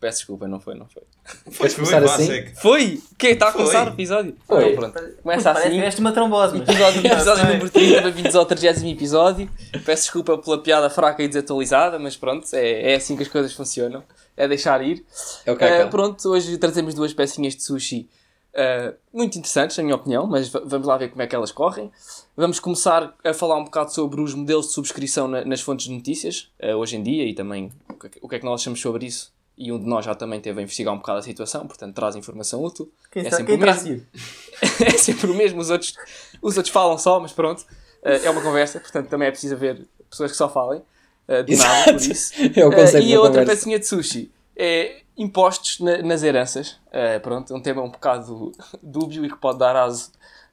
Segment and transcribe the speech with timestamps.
[0.00, 1.02] Peço desculpa, não foi, não foi.
[1.24, 2.26] Foi, Queres foi, começar assim?
[2.26, 2.54] segue.
[2.56, 3.02] Foi?
[3.18, 3.60] Que Está a Foi.
[3.62, 4.36] começar o episódio?
[4.46, 4.72] Foi.
[4.72, 5.12] Então, pronto.
[5.22, 5.76] Começa Parece assim.
[5.76, 6.68] tiveste uma trombose, mas...
[6.68, 9.50] Episódio, episódio número 30, bem-vindos ao 30 episódio.
[9.84, 13.52] Peço desculpa pela piada fraca e desatualizada, mas pronto, é, é assim que as coisas
[13.54, 14.02] funcionam.
[14.36, 15.02] É deixar ir.
[15.46, 18.06] É o que Eh, é pronto, hoje trazemos duas pecinhas de sushi
[18.52, 21.50] eh, muito interessantes, na minha opinião, mas va- vamos lá ver como é que elas
[21.52, 21.90] correm.
[22.36, 25.92] Vamos começar a falar um bocado sobre os modelos de subscrição na- nas fontes de
[25.94, 28.44] notícias, eh, hoje em dia, e também o que, é que- o que é que
[28.44, 29.34] nós achamos sobre isso.
[29.58, 32.14] E um de nós já também teve a investigar um bocado a situação, portanto traz
[32.14, 32.90] informação útil.
[33.10, 34.06] Quem, é está, sempre quem o mesmo.
[34.84, 35.94] é sempre o mesmo, os outros,
[36.42, 37.64] os outros falam só, mas pronto,
[38.02, 40.82] eh, é uma conversa, portanto também é preciso haver pessoas que só falem,
[41.26, 42.12] eh, de nada, por Exato.
[42.12, 42.32] isso.
[42.54, 43.52] É o conceito e da a outra conversa.
[43.62, 46.76] pecinha de sushi é impostos na- nas heranças.
[46.92, 50.10] Eh, pronto, é um tema um bocado dúbio e que pode dar aso.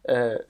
[0.08, 0.46] eh,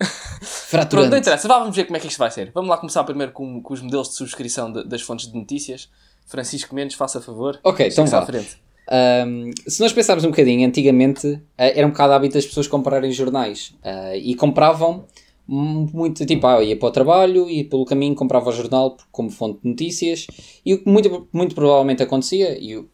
[0.70, 2.52] Pronto, não interessa, Vá, vamos ver como é que isto vai ser.
[2.54, 5.90] Vamos lá começar primeiro com, com os modelos de subscrição de- das fontes de notícias.
[6.26, 7.60] Francisco Mendes, faça favor.
[7.64, 8.26] Ok, então Chegue-se à vá.
[8.26, 8.58] frente.
[8.90, 13.12] Ahm, se nós pensarmos um bocadinho, antigamente ah, era um bocado hábito das pessoas comprarem
[13.12, 15.06] jornais Ah, e compravam
[15.48, 19.30] mu- muito, tipo, ah, ia para o trabalho e pelo caminho comprava o jornal como
[19.30, 20.28] fonte de notícias
[20.66, 22.90] e o que muito, muito provavelmente acontecia, e o,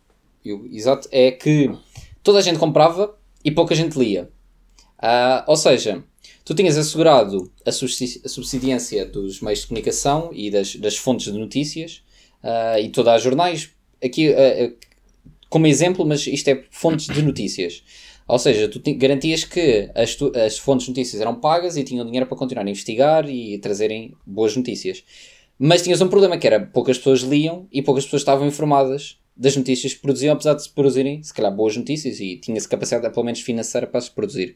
[0.46, 1.72] e o exato, é que
[2.24, 4.30] toda a gente comprava e pouca gente lia.
[5.02, 6.04] Ah, ou seja,
[6.46, 11.32] tu tinhas assegurado a, subsidi- a subsidiência dos meios de comunicação e das, das fontes
[11.32, 12.04] de notícias
[12.44, 13.70] ah, e toda a jornais.
[14.04, 14.72] Aqui, ah,
[15.50, 17.84] como exemplo, mas isto é fontes de notícias.
[18.28, 21.84] Ou seja, tu ti- garantias que as, tu- as fontes de notícias eram pagas e
[21.84, 25.04] tinham dinheiro para continuar a investigar e trazerem boas notícias.
[25.58, 29.56] Mas tinhas um problema que era poucas pessoas liam e poucas pessoas estavam informadas das
[29.56, 33.26] notícias que produziam, apesar de se produzirem, se calhar, boas notícias e tinha-se capacidade, pelo
[33.26, 34.56] menos financeira, para se produzir.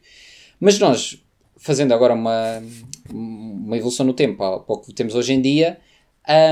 [0.60, 1.18] Mas nós,
[1.56, 2.62] fazendo agora uma,
[3.10, 5.78] uma evolução no tempo ao que temos hoje em dia,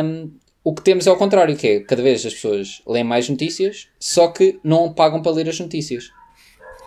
[0.05, 0.33] hum,
[0.65, 3.89] o que temos é ao contrário, que é cada vez as pessoas leem mais notícias,
[3.99, 6.11] só que não pagam para ler as notícias.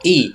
[0.04, 0.34] E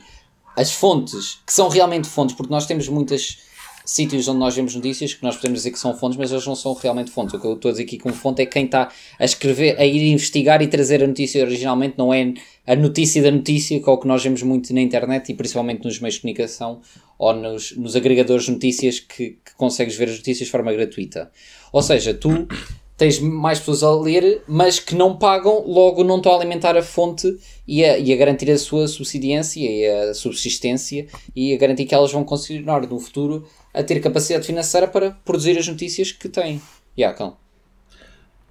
[0.57, 3.39] as fontes, que são realmente fontes, porque nós temos muitos
[3.85, 6.55] sítios onde nós vemos notícias que nós podemos dizer que são fontes, mas elas não
[6.55, 7.35] são realmente fontes.
[7.35, 9.85] O que eu estou a dizer aqui como fonte é quem está a escrever, a
[9.85, 12.35] ir investigar e trazer a notícia originalmente, não é
[12.67, 15.85] a notícia da notícia, que é o que nós vemos muito na internet e principalmente
[15.85, 16.81] nos meios de comunicação
[17.19, 21.31] ou nos, nos agregadores de notícias que, que consegues ver as notícias de forma gratuita.
[21.73, 22.47] Ou seja, tu
[23.01, 26.83] tens mais pessoas a ler, mas que não pagam, logo não estão a alimentar a
[26.83, 27.35] fonte
[27.67, 31.95] e a, e a garantir a sua subsidiência e a subsistência e a garantir que
[31.95, 36.61] elas vão continuar no futuro a ter capacidade financeira para produzir as notícias que têm.
[36.99, 37.39] Yeah, cão.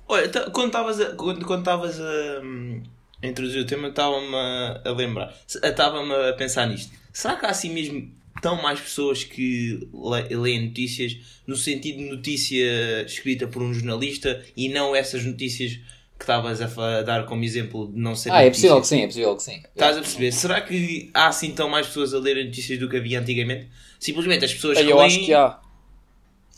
[0.07, 2.81] Olha, tá- quando estavas a, quando, quando estavas a, hum,
[3.21, 6.91] a introduzir o tema, estava-me a, a lembrar, Se- estava-me a pensar nisto.
[7.13, 8.11] Será que há assim mesmo
[8.41, 11.17] tão mais pessoas que le- leem notícias
[11.47, 15.73] no sentido de notícia escrita por um jornalista e não essas notícias
[16.17, 18.71] que estavas a, dar como exemplo de não ser Ah, é notícias?
[18.73, 19.63] possível que sim, é possível que sim.
[19.73, 20.31] Estás a perceber?
[20.33, 23.67] Será que há assim tão mais pessoas a ler notícias do que havia antigamente?
[23.99, 25.07] Simplesmente as pessoas Ei, que eu leem...
[25.07, 25.59] acho que há.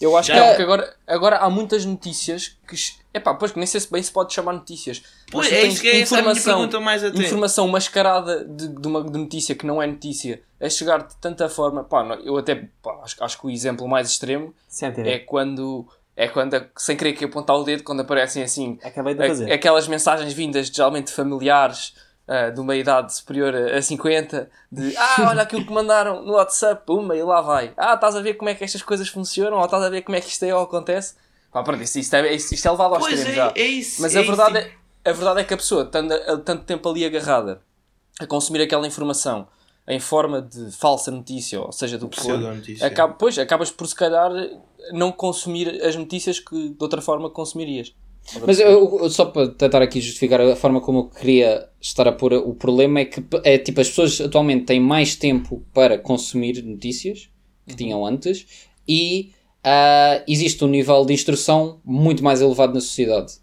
[0.01, 2.75] Eu acho Já- que há, porque agora, agora há muitas notícias que.
[3.13, 5.03] Epá, pois que nem sei se bem se pode chamar notícias.
[5.31, 7.19] Pois, é isso que é essa a minha pergunta mais até.
[7.19, 11.47] informação mascarada de, de uma de notícia que não é notícia a chegar de tanta
[11.47, 11.83] forma.
[11.83, 15.87] Pá, eu até pá, acho, acho que o exemplo mais extremo Sente, é quando.
[16.13, 19.51] É quando, sem querer que apontar o dedo, quando aparecem assim Acabei de a- fazer.
[19.51, 21.93] aquelas mensagens vindas geralmente familiares
[22.27, 26.33] ah, de uma idade superior a, a 50 de ah, olha aquilo que mandaram no
[26.33, 27.73] WhatsApp, puma, e lá vai.
[27.77, 30.15] Ah, estás a ver como é que estas coisas funcionam, ou estás a ver como
[30.15, 31.15] é que isto é ou acontece.
[31.51, 33.53] Pá, pronto, isto, isto, é, isto é levado ao Pois extremo é, já.
[33.55, 34.01] é isso.
[34.01, 36.63] Mas é a, isso, verdade tipo- é, a verdade é que a pessoa, tanto, tanto
[36.63, 37.61] tempo ali agarrada
[38.19, 39.47] a consumir aquela informação
[39.87, 42.39] em forma de falsa notícia, ou seja, do que for,
[42.81, 44.31] acaba, pois, acabas por se calhar
[44.93, 47.93] não consumir as notícias que de outra forma consumirias.
[48.45, 52.11] Mas eu, eu- só para tentar aqui justificar a forma como eu queria estar a
[52.11, 56.61] pôr o problema é que é tipo as pessoas atualmente têm mais tempo para consumir
[56.63, 57.29] notícias
[57.67, 58.45] que tinham antes
[58.87, 59.31] e
[59.63, 63.33] ah, existe um nível de instrução muito mais elevado na sociedade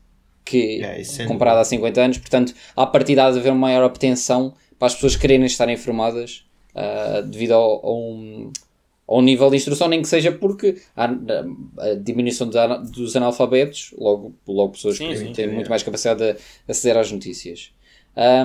[0.45, 0.83] que
[1.25, 4.95] É, comparado há 50 anos, portanto há partida de haver uma maior obtenção para as
[4.95, 8.51] pessoas quererem estar informadas ah, devido ao, a um,
[9.09, 14.73] ao nível de instrução, nem que seja porque há a, diminuição dos analfabetos, logo, logo
[14.73, 15.71] pessoas Sim, que sim, têm sim, muito é.
[15.71, 16.39] mais capacidade de
[16.69, 17.71] aceder às notícias.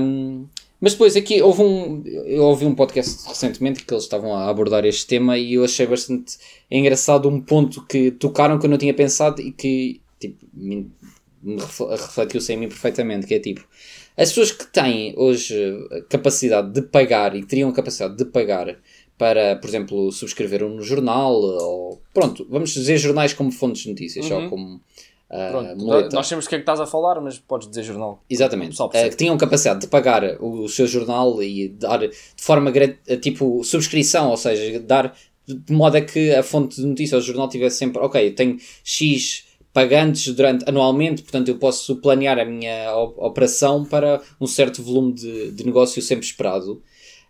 [0.02, 0.46] Um,
[0.80, 2.04] mas depois aqui houve um.
[2.26, 5.88] Eu ouvi um podcast recentemente que eles estavam a abordar este tema e eu achei
[5.88, 6.38] bastante
[6.70, 10.92] engraçado um ponto que tocaram que eu não tinha pensado e que tipo, me,
[11.42, 13.66] me refle- refletiu-se em mim perfeitamente, que é tipo.
[14.16, 15.56] As pessoas que têm hoje
[16.10, 18.78] capacidade de pagar e que teriam capacidade de pagar
[19.18, 24.30] para, por exemplo, subscrever um jornal ou pronto, vamos dizer jornais como fontes de notícias,
[24.30, 24.50] Uhum.
[24.50, 24.82] como
[25.30, 28.24] ah, Pronto, nós sabemos o que é que estás a falar, mas podes dizer jornal.
[28.30, 28.80] Exatamente.
[28.80, 29.10] Eh, percebe.
[29.10, 33.64] que tinham capacidade de pagar o, o seu jornal e dar de forma eh, tipo
[33.64, 35.16] subscrição, ou seja, dar
[35.48, 38.58] de modo a que a fonte de notícia, o jornal tivesse sempre, ok, eu tenho
[38.84, 45.14] X pagantes durante anualmente, portanto eu posso planear a minha operação para um certo volume
[45.14, 46.82] de, de negócio sempre esperado.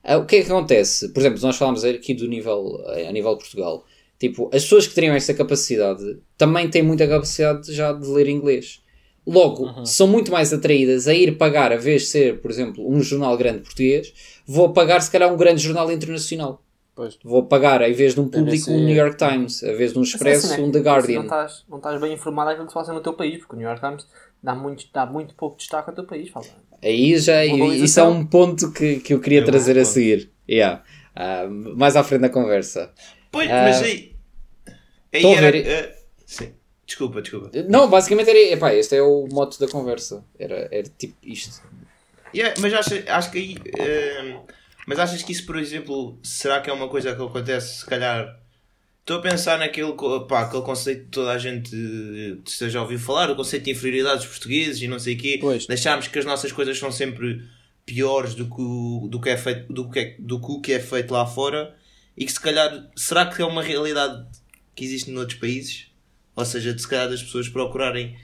[0.03, 1.09] Ah, o que é que acontece?
[1.09, 3.85] Por exemplo, nós falámos aqui do nível, eh, a nível de Portugal.
[4.19, 8.81] Tipo, as pessoas que teriam essa capacidade também têm muita capacidade já de ler inglês.
[9.25, 13.01] Logo, são muito mais atraídas a ir pagar, a vez de ser, por exemplo, um
[13.01, 14.13] jornal grande português,
[14.45, 16.61] vou pagar se calhar um grande jornal internacional.
[16.95, 17.17] Pois.
[17.23, 20.03] Vou pagar, em vez de um público, um New York Times, em vez de um
[20.03, 20.67] Expresso, Assim, né?
[20.67, 21.15] um The Guardian.
[21.19, 23.57] Não estás, não estás bem informado daquilo que se passa no teu país, porque o
[23.57, 24.05] New York Times
[24.43, 26.29] dá muito, dá muito pouco destaque ao teu país.
[26.29, 26.45] Fala.
[26.83, 30.31] Aí já, isso é um ponto que, que eu queria É trazer a seguir.
[30.49, 30.83] Yeah.
[31.15, 32.91] Ah, mais à frente da conversa.
[33.31, 34.13] Pois, Ah, mas aí.
[35.13, 35.51] Aí era.
[35.51, 35.95] ver.
[36.25, 36.53] sim.
[36.85, 37.49] Desculpa, desculpa.
[37.69, 38.39] Não, basicamente era.
[38.39, 40.23] Epá, este é o moto da conversa.
[40.37, 41.61] Era, era tipo isto.
[42.35, 43.57] Yeah, mas acho, acho que aí.
[43.79, 44.35] eh,
[44.87, 48.39] mas achas que isso, por exemplo, será que é uma coisa que acontece, se calhar.
[49.03, 49.91] Estou a pensar naquele
[50.29, 54.19] pá, aquele conceito que toda a gente eh, a ouvir falar, o conceito de inferioridade
[54.19, 55.37] dos portugueses e não sei o quê.
[55.41, 55.65] Pois.
[55.67, 57.41] Deixarmos que as nossas coisas são sempre
[57.85, 60.71] piores do que, o, do que, é feito, do que, é, do que o que
[60.71, 61.75] é feito lá fora
[62.15, 62.89] e que se calhar.
[62.95, 64.25] Será que é uma realidade
[64.73, 65.87] que existe noutros países?
[66.33, 68.15] Ou seja, de se calhar das pessoas procurarem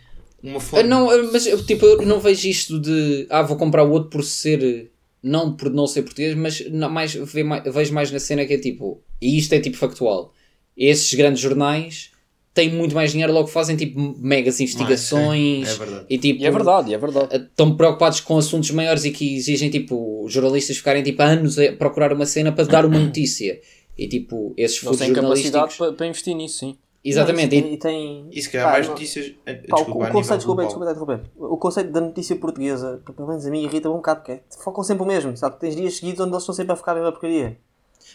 [0.41, 0.61] uma.
[0.71, 3.27] Ah, não, mas eu, tipo, eu não vejo isto de.
[3.29, 4.91] Ah, vou comprar o outro por ser.
[5.21, 9.03] Não por não ser português, mas não, mais- vejo mais na cena que é tipo.
[9.21, 10.33] E isto é tipo factual.
[10.79, 12.11] Esses grandes jornais
[12.53, 15.67] têm muito mais dinheiro, logo fazem tipo megas investigações.
[15.67, 16.05] sim, é verdade.
[16.09, 17.35] E, tipo, E é verdade, é verdade.
[17.35, 22.13] estão preocupados com assuntos maiores e que exigem tipo jornalistas ficarem tipo anos a procurar
[22.13, 23.59] uma cena para dar uma notícia
[23.97, 26.77] e tipo esses furos têm jornalísticos capacidade para, para investir nisso, sim.
[27.03, 28.27] exatamente Não, e, e tem.
[28.31, 29.33] E se calhar Pá, mais notícias.
[29.45, 31.23] eh, Pá, o- desculpa, o a conceito, desculpa, desculpa, desculpa.
[31.37, 34.83] O conceito da notícia portuguesa, pelo menos a mim, irrita-me um bocado, porque é, focam
[34.83, 35.59] sempre o mesmo, sabe?
[35.59, 37.57] Tens dias seguidos onde eles estão sempre a focar a mesma porcaria.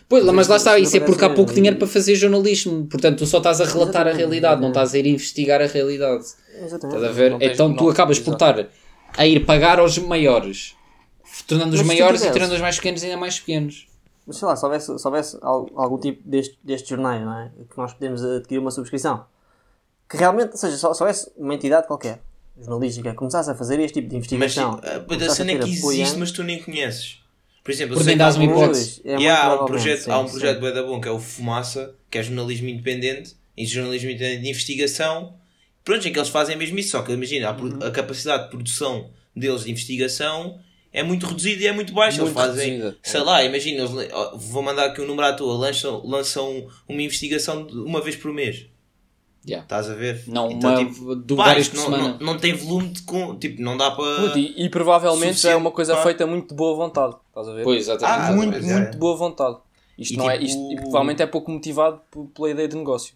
[0.09, 3.19] Pois, mas lá está, Isso é porque há parece pouco dinheiro para fazer jornalismo portanto
[3.19, 4.87] tu só estás a relatar a realidade não exatamente.
[4.89, 6.25] estás a ir investigar a realidade
[6.63, 6.97] Exatamente.
[6.97, 7.37] estás a ver?
[7.41, 8.69] Então tu acabas por estar
[9.17, 10.75] a ir pagar aos maiores
[11.47, 13.87] tornando os Mas maiores e tornando os mais pequenos ainda mais pequenos
[14.27, 17.51] Mas sei lá, se houvesse, se houvesse al- algum tipo deste, destes jornais, não é?
[17.71, 19.25] Que nós podemos adquirir uma subscrição.
[20.09, 22.23] Que realmente, ou seja, só, se houvesse uma entidade qualquer,
[22.59, 24.81] jornalística, que começasse a fazer este tipo de Mas investigação.
[24.83, 27.19] eh, a começasse cena é que existe, mas tu nem conheces.
[27.65, 29.01] Por exemplo, eu Por sei que há um projeto- hipótese.
[29.05, 31.95] É Yeah, há um projeto, sim, há um projeto da bom que é o Fumaça,
[32.11, 35.35] que é jornalismo independente, e jornalismo independente de investigação.
[35.83, 37.79] Pronto, é que eles fazem mesmo isso, só que imagina, a, Uhum.
[37.83, 40.59] a capacidade de produção deles de investigação
[40.93, 42.23] é muito reduzida e é muito baixa.
[42.23, 42.97] Muito eles fazem, reduzida.
[43.03, 43.91] sei lá, imagina, eles,
[44.37, 48.67] vou mandar aqui um número à toa, lançam, lançam uma investigação uma vez por mês.
[49.47, 49.65] Yeah.
[49.65, 50.23] Estás a ver?
[50.27, 53.03] não Então, uma tipo, de pá, várias por não, semana não, não tem volume de.
[53.03, 54.39] con- Tipo, não dá para.
[54.39, 57.15] E, e provavelmente já é uma coisa feita muito de boa vontade.
[57.29, 57.63] Estás a ver?
[57.65, 58.61] pois exatamente, Ah, muito, é.
[58.61, 59.59] muito de boa vontade.
[59.99, 62.01] Isto E não é, tipo- isto, e provavelmente é pouco motivado
[62.35, 63.15] pela ideia de negócio.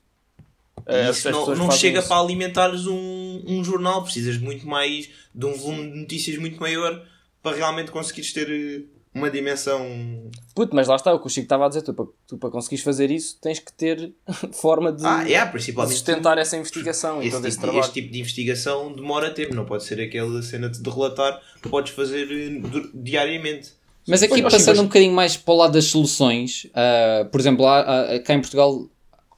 [0.86, 2.08] É, isso não, não chega isso.
[2.08, 6.60] para alimentares um, um jornal, precisas de muito mais, de um volume de notícias muito
[6.60, 7.02] maior
[7.42, 8.82] para realmente conseguires ter eh,
[9.14, 10.30] uma dimensão.
[10.54, 12.50] Puto, mas lá está, o que o Chico estava a dizer, tu para, tu para
[12.50, 14.12] conseguires fazer isso tens que ter
[14.52, 15.94] forma de, Ah, é, de principalmente.
[15.94, 17.80] sustentar essa investigação Esse tipo, trabalho.
[17.80, 21.92] este tipo de investigação demora tempo, não pode ser aquela cena de relatar que podes
[21.92, 22.60] fazer eh,
[22.94, 23.70] diariamente.
[24.06, 27.66] Mas aqui Pois, passando um bocadinho mais para o lado das soluções, ah, por exemplo,
[27.66, 27.80] há,
[28.14, 28.88] há- cá em Portugal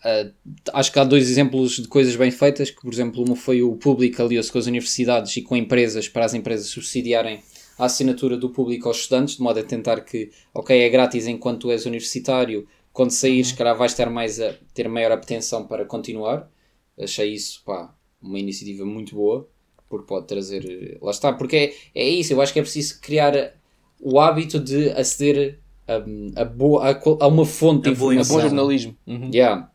[0.04, 0.30] ah,
[0.74, 3.74] acho que há dois exemplos de coisas bem feitas, que por exemplo uma foi o
[3.76, 7.42] público aliou-se com as universidades e com empresas para as empresas subsidiarem
[7.80, 11.62] a assinatura do público aos estudantes, de modo a tentar que, ok, é grátis enquanto
[11.62, 15.84] tu és universitário, quando saíres, se calhar vais ter, mais a, ter maior atenção para
[15.84, 16.50] continuar.
[16.98, 19.48] Achei isso, pá, uma iniciativa muito boa,
[19.88, 23.54] porque pode trazer, lá está, porque é, é isso, eu acho que é preciso criar
[24.00, 28.36] o hábito de aceder a, a, boa, a, a uma fonte de A boa informação.
[28.36, 28.96] bom jornalismo.
[29.06, 29.30] Uhum.
[29.32, 29.70] Yeah.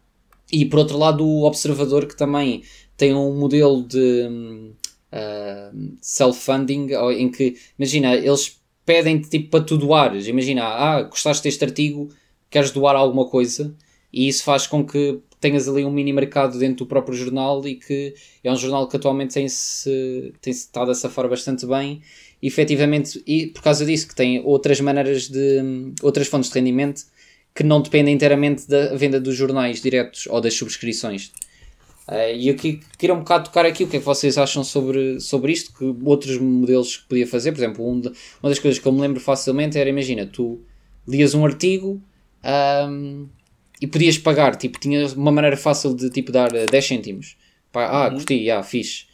[0.51, 2.63] E por outro lado, o observador que também
[2.95, 4.73] tem um modelo de
[5.15, 10.27] ah, self-funding em que, imagina, eles pedem tipo para tu doares.
[10.27, 12.09] Imagina, ah, gostaste deste artigo,
[12.49, 13.73] queres doar alguma coisa
[14.11, 17.75] e isso faz com que tenhas ali um mini mercado dentro do próprio jornal e
[17.75, 22.01] que é um jornal que atualmente tem-se tem estado a safar bastante bem
[22.41, 27.03] e efetivamente, e por causa disso que tem outras maneiras de outras fontes de rendimento
[27.53, 31.31] que não dependem inteiramente da venda dos jornais diretos ou das subscrições.
[32.07, 35.19] Uh, e eu queria um bocado tocar aqui o que é que vocês acham sobre,
[35.19, 37.51] sobre isto, que outros modelos que podia fazer.
[37.51, 38.09] Por exemplo, um de,
[38.41, 40.61] uma das coisas que eu me lembro facilmente era, imagina, tu
[41.07, 42.01] lias um artigo
[42.89, 43.27] um,
[43.81, 47.37] e podias pagar, tipo, tinha uma maneira fácil de tipo dar 10 cêntimos.
[47.73, 48.15] Ah, uhum.
[48.15, 49.05] curti, ah, fixe.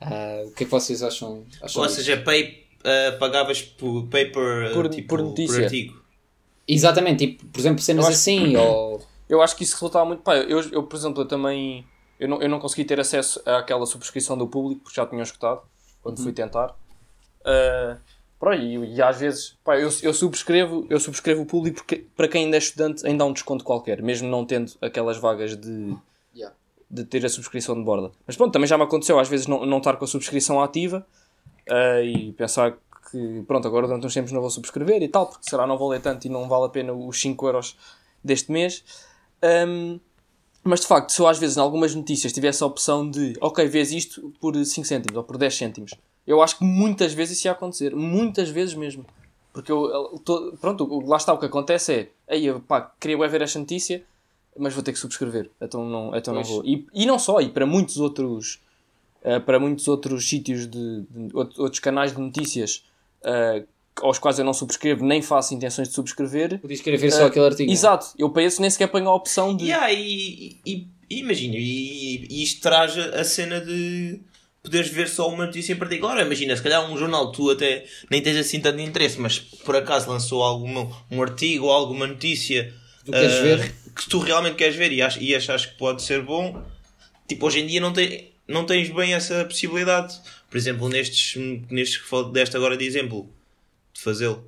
[0.00, 1.44] Uh, o que é que vocês acham?
[1.62, 5.56] acham Ou seja, pay, uh, pagavas por paper por, tipo, por, notícia.
[5.56, 6.02] por artigo.
[6.66, 9.00] Exatamente, tipo, por exemplo, cenas assim, ou...
[9.28, 10.22] Eu acho que isso resultava muito...
[10.22, 11.84] Pá, eu, eu, por exemplo, eu também...
[12.18, 15.62] Eu não, eu não consegui ter acesso àquela subscrição do público, porque já tinha escutado,
[16.02, 16.24] quando uhum.
[16.24, 16.76] fui tentar.
[17.40, 17.98] Uh,
[18.38, 22.28] pá, e, e, às vezes, pá, eu, eu, subscrevo, eu subscrevo o público porque para
[22.28, 25.96] quem ainda é estudante ainda há um desconto qualquer, mesmo não tendo aquelas vagas de,
[26.34, 26.54] yeah.
[26.90, 28.10] de ter a subscrição de borda.
[28.26, 31.06] Mas pronto, também já me aconteceu às vezes não, não estar com a subscrição ativa
[31.68, 32.76] uh, e pensar
[33.10, 35.88] que pronto, agora durante uns tempos não vou subscrever e tal, porque será não vou
[35.88, 37.76] ler tanto e não vale a pena os 5 euros
[38.22, 38.84] deste mês.
[39.42, 39.98] Um,
[40.68, 43.66] mas de facto, se eu às vezes em algumas notícias tivesse a opção de ok,
[43.66, 45.90] vês isto por 5 cêntimos ou por 10 cêntimos,
[46.26, 49.04] eu acho que muitas vezes isso ia acontecer, muitas vezes mesmo.
[49.52, 53.58] Porque eu, tô, pronto, lá está o que acontece é, aí pá, queria ver esta
[53.58, 54.04] notícia,
[54.56, 56.64] mas vou ter que subscrever, então não, então não vou.
[56.64, 58.60] E, e não só, e para muitos outros,
[59.22, 62.84] uh, para muitos outros sítios de, de, outros canais de notícias
[63.22, 63.66] uh,
[64.02, 66.58] aos quais eu não subscrevo, nem faço intenções de subscrever.
[66.58, 67.70] Podia escrever só uh, aquele artigo.
[67.70, 69.64] Exato, eu para esse nem sequer ponho a opção de.
[69.64, 74.20] Yeah, e, e, e imagina, e, e, isto traz a cena de
[74.62, 76.20] poderes ver só uma notícia em particular.
[76.24, 80.08] Imagina, se calhar um jornal tu até nem tens assim tanto interesse, mas por acaso
[80.08, 82.72] lançou alguma, um artigo ou alguma notícia
[83.06, 83.74] uh, ver?
[83.94, 86.62] que tu realmente queres ver e, ach, e achas que pode ser bom.
[87.26, 90.14] Tipo, hoje em dia não, tem, não tens bem essa possibilidade.
[90.50, 91.36] Por exemplo, nestes,
[91.70, 93.28] nestes que deste agora de exemplo,
[93.98, 94.44] de fazê-lo.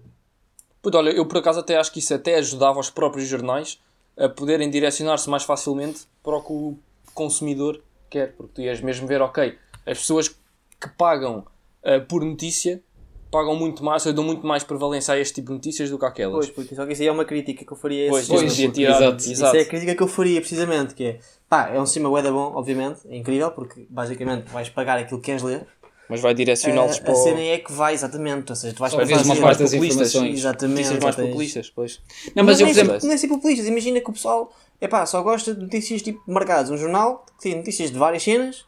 [0.81, 3.79] Puto, olha, eu por acaso até acho que isso até ajudava os próprios jornais
[4.17, 6.79] a poderem direcionar-se mais facilmente para o que o
[7.13, 11.45] consumidor quer, porque tu ias mesmo ver, ok, as pessoas que pagam
[11.85, 12.83] uh, por notícia
[13.31, 16.05] pagam muito mais, ou dão muito mais prevalência a este tipo de notícias do que
[16.05, 16.47] aquelas.
[16.47, 18.57] Pois, porque só que isso aí é uma crítica que eu faria a pois, pois,
[18.57, 19.31] tirar, exato, exato.
[19.31, 22.29] Isso é a crítica que eu faria, precisamente, que é, pá, é um sistema web
[22.31, 25.65] bom, obviamente, é incrível, porque basicamente vais pagar aquilo que queres ler,
[26.11, 27.13] mas vai direcioná-los para.
[27.13, 28.51] A cena é que vai, exatamente.
[28.51, 30.39] Ou seja, tu vais para uma parte das informações.
[30.39, 31.01] Exatamente.
[31.01, 32.01] mais populistas, pois.
[32.35, 32.99] Não, mas, eu, por exemplo.
[33.05, 33.69] Não é ser populistas.
[33.69, 36.73] Imagina que o pessoal é pá, só gosta de notícias tipo mercados.
[36.73, 38.65] Um jornal que tem notícias de várias cenas,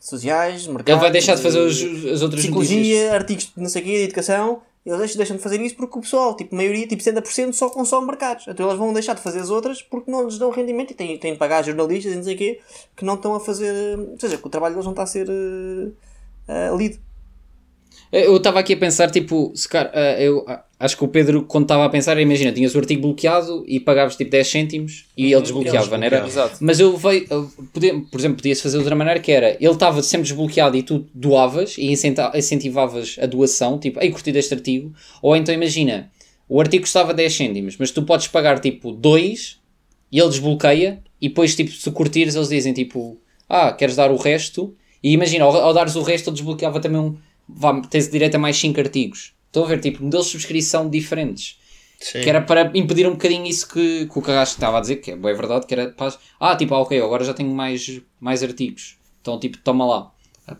[0.00, 0.92] sociais, mercados.
[0.92, 3.12] Ele vai deixar de fazer os, as outras psicologia, notícias.
[3.12, 4.62] artigos de não sei o quê, de educação.
[4.86, 8.06] Eles deixam de fazer isso porque o pessoal, tipo, a maioria, tipo 70% só consome
[8.06, 8.46] mercados.
[8.46, 11.18] Então eles vão deixar de fazer as outras porque não lhes dão rendimento e têm,
[11.18, 12.60] têm de pagar jornalistas e não sei o quê
[12.94, 13.98] que não estão a fazer.
[13.98, 15.92] Ou seja, que o trabalho deles não está a ser uh,
[16.48, 16.98] uh, lido.
[18.12, 20.46] Eu estava aqui a pensar, tipo, se cara, uh, eu
[20.78, 24.16] acho que o Pedro, quando estava a pensar, imagina, tinhas o artigo bloqueado e pagavas
[24.16, 26.26] tipo 10 cêntimos e ele desbloqueava, não era?
[26.26, 26.58] Exato.
[26.60, 27.26] Mas eu veio,
[28.10, 31.06] por exemplo, podia-se fazer de outra maneira que era, ele estava sempre desbloqueado e tu
[31.14, 36.10] doavas e incentivavas a doação, tipo, ei, curti deste artigo, ou então imagina,
[36.48, 39.58] o artigo custava 10 cêntimos, mas tu podes pagar tipo 2
[40.12, 44.16] e ele desbloqueia e depois, tipo, se curtires, eles dizem tipo, ah, queres dar o
[44.16, 44.76] resto?
[45.04, 48.38] E imagina, ao, ao dares o resto, ele desbloqueava também um vá, tens direito a
[48.38, 49.34] mais 5 artigos.
[49.46, 51.60] Estão a ver, tipo, modelos de subscrição diferentes.
[52.00, 52.22] Sim.
[52.22, 55.10] Que era para impedir um bocadinho isso que, que o Carrasco estava a dizer, que
[55.10, 58.42] é, é verdade, que era para, ah, tipo, ah, ok, agora já tenho mais, mais
[58.42, 58.98] artigos.
[59.20, 60.10] Então, tipo, toma lá.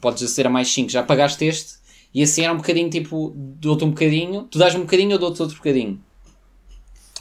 [0.01, 1.75] Podes aceder a mais 5, já pagaste este.
[2.13, 5.41] E assim era um bocadinho, tipo, dou-te um bocadinho, tu dás-me um bocadinho, eu dou-te
[5.41, 6.01] outro bocadinho.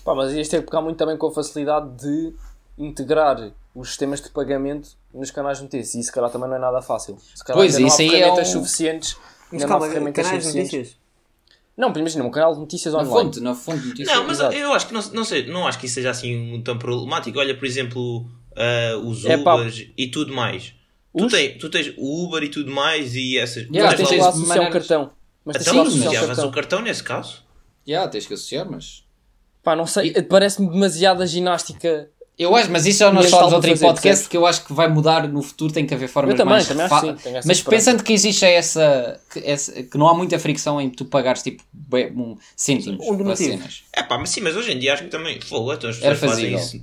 [0.03, 2.33] Pá, mas isto tem que pegar muito também com a facilidade de
[2.77, 5.95] integrar os sistemas de pagamento nos canais de notícias.
[5.95, 7.17] E isso, se calhar, também não é nada fácil.
[7.35, 8.45] Se calhar, pois, isso aí é um...
[8.45, 9.17] suficientes
[9.53, 10.97] mas calma, canais de notícias?
[11.75, 13.25] Não, imagina, um canal de notícias na online.
[13.25, 14.17] Fonte, na fonte de notícias.
[14.17, 14.55] Não, mas Exato.
[14.55, 17.39] eu acho que não, não, sei, não acho que isso seja assim tão problemático.
[17.39, 20.73] Olha, por exemplo, uh, os é, Ubers e tudo mais.
[21.15, 23.67] Tu, tem, tu tens o Uber e tudo mais e essas.
[23.69, 25.11] Yeah, tens que associar um cartão.
[25.45, 27.43] Mas então, sim, associavas o cartão nesse caso?
[27.85, 29.03] Já, yeah, tens que associar, mas.
[29.61, 34.27] Pá, não sei, parece-me demasiada ginástica eu acho, mas isso já nós falamos outro podcast
[34.27, 36.67] que eu acho que vai mudar no futuro, tem que haver formas eu também, mais
[36.67, 40.81] também acho sim, Mas pensando que existe essa que, essa que, não há muita fricção
[40.81, 41.63] em tu pagares tipo
[42.15, 43.83] um cêntimos um para cenas.
[43.93, 46.19] É pá, mas sim, mas hoje em dia acho que também fogo, então as pessoas
[46.19, 46.81] fazem isso.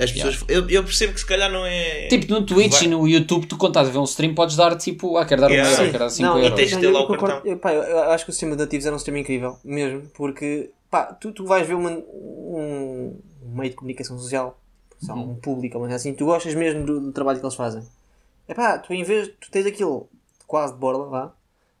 [0.00, 0.54] As pessoas, yeah.
[0.54, 2.06] eu, eu percebo que se calhar não é.
[2.06, 2.84] Tipo no Twitch vai.
[2.84, 5.40] e no YouTube, tu quando estás a ver um stream, podes dar tipo, ah, quero
[5.40, 5.68] dar yeah.
[5.68, 6.52] um euro, quero dar 5 não, euros.
[6.52, 7.40] E tens de ter lá o cartão.
[7.44, 10.70] Eu, pá, eu acho que o sistema de ativos era um sistema incrível, mesmo, porque
[10.88, 14.56] pá, tu, tu vais ver uma, um meio de comunicação social
[14.98, 17.82] sei lá, um público, mas assim, tu gostas mesmo do, do trabalho que eles fazem.
[18.46, 20.08] É pá, tu em vez, tu tens aquilo
[20.46, 21.32] quase de borla, vá,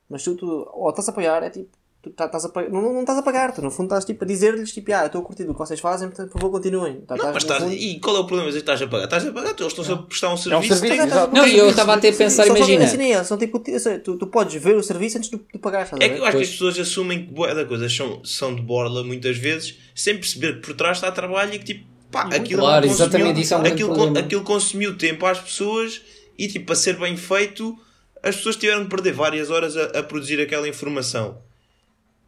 [0.08, 1.68] mas tu, tu ou estás a apoiar, é tipo,
[2.02, 4.04] tu tá- estás a pagar, não, não, não estás a pagar, tu no fundo estás
[4.04, 6.40] tipo a dizer-lhes tipo, ah, eu estou a curtir do que vocês fazem, portanto, por
[6.40, 7.00] favor, continuem.
[7.00, 8.52] Tá, Não, mas estás, fundo- e qual é o problema?
[8.52, 9.04] Que estás a pagar?
[9.04, 10.74] Estás a pagar, tu- eles estão a prestar um serviço.
[10.74, 11.34] serviço, tem- exato.
[11.34, 12.84] Não, e eu estava até a pensar, Só- só- imagina.
[12.84, 13.58] Assim nem é, são tipo,
[14.04, 16.32] tu, tu podes ver o serviço antes de, de pagar, a É que eu acho
[16.32, 16.34] Pois.
[16.34, 20.14] que as pessoas assumem que boa da coisa são, são de borla muitas vezes, sem
[20.16, 23.54] perceber que por trás está trabalho e que tipo, pá, aquilo, Claro, consumiu, exatamente, isso
[23.54, 24.18] é um aquilo, problema.
[24.20, 26.00] aquilo consumiu tempo às pessoas
[26.38, 27.78] e tipo, para ser bem feito,
[28.22, 31.38] as pessoas tiveram que perder várias horas a, a produzir aquela informação.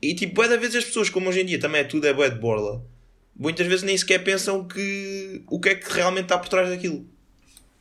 [0.02, 2.12] E tipo, bué da vezes as pessoas, como hoje em dia também é tudo é
[2.12, 2.82] bué de borla,
[3.36, 7.06] muitas vezes nem sequer pensam que o que é que realmente está por trás daquilo.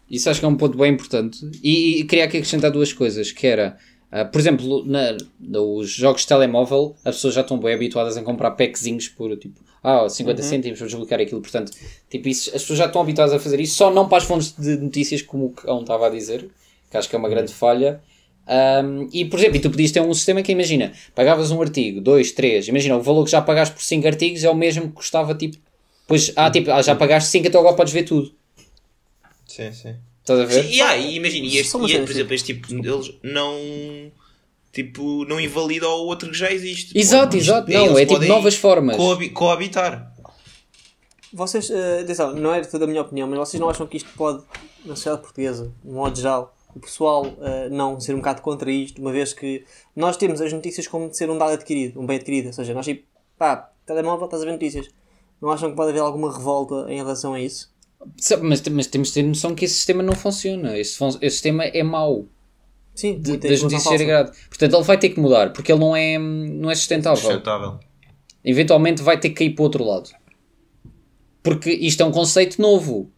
[0.10, 1.50] Isso acho que é um ponto bem importante.
[1.63, 3.77] E, e queria aqui acrescentar duas coisas, que era,
[4.12, 8.24] ah, por exemplo, na, nos jogos de telemóvel, as pessoas já estão bem habituadas a
[8.24, 11.41] comprar packzinhos por tipo, ah, 50 cêntimos para desbloquear aquilo.
[11.41, 11.71] Portanto,
[12.09, 14.53] tipo, isso, as pessoas já estão habituadas a fazer isso, só não para as fontes
[14.57, 16.50] de notícias, como o Cão estava a dizer,
[16.89, 18.01] que acho que é uma grande falha.
[18.83, 22.01] Um, e, por exemplo, e tu podias ter um sistema que, imagina, pagavas um artigo,
[22.01, 24.93] dois, três, imagina, o valor que já pagaste por 5 artigos é o mesmo que
[24.93, 25.57] custava, tipo,
[26.07, 28.33] pois, ah, tipo, ah, já pagaste 5, então agora podes ver tudo.
[29.45, 29.95] Sim, sim.
[30.21, 30.63] Estás a ver?
[30.63, 31.95] Sim, e, ah, e imagina, e este, e, por sim.
[32.09, 34.12] exemplo, este tipo de modelos não
[34.71, 36.97] tipo, não invalida o outro que já existe.
[36.97, 37.71] Exato, Podem- exato.
[37.71, 38.95] Não, é tipo novas formas.
[38.97, 40.13] coabi- coabitar.
[41.31, 44.09] Vocês, eh, atenção, não é toda a minha opinião, mas vocês não acham que isto
[44.15, 44.43] pode,
[44.83, 48.99] na sociedade portuguesa, de modo geral, o pessoal eh, não ser um bocado contra isto,
[48.99, 49.63] uma vez que
[49.95, 52.73] nós temos as notícias como de ser um dado adquirido, um bem adquirido, ou seja,
[52.73, 53.05] nós tipo,
[53.38, 54.88] pá, telemóvel, estás a ver notícias.
[55.41, 57.71] Não acham que pode haver alguma revolta em relação a isso?
[58.41, 60.77] Mas, mas temos de ter noção que esse sistema não funciona.
[60.77, 62.25] Esse, esse sistema é mau.
[63.00, 63.98] Sim, De, muita das notícias falsa.
[63.98, 64.32] ser grade.
[64.50, 67.18] Portanto, ele vai ter que mudar, porque ele não é, não é sustentável.
[67.18, 67.79] Sustentável.
[68.44, 70.10] Eventualmente vai ter que cair para o outro lado.
[71.41, 73.10] Porque isto é um conceito novo.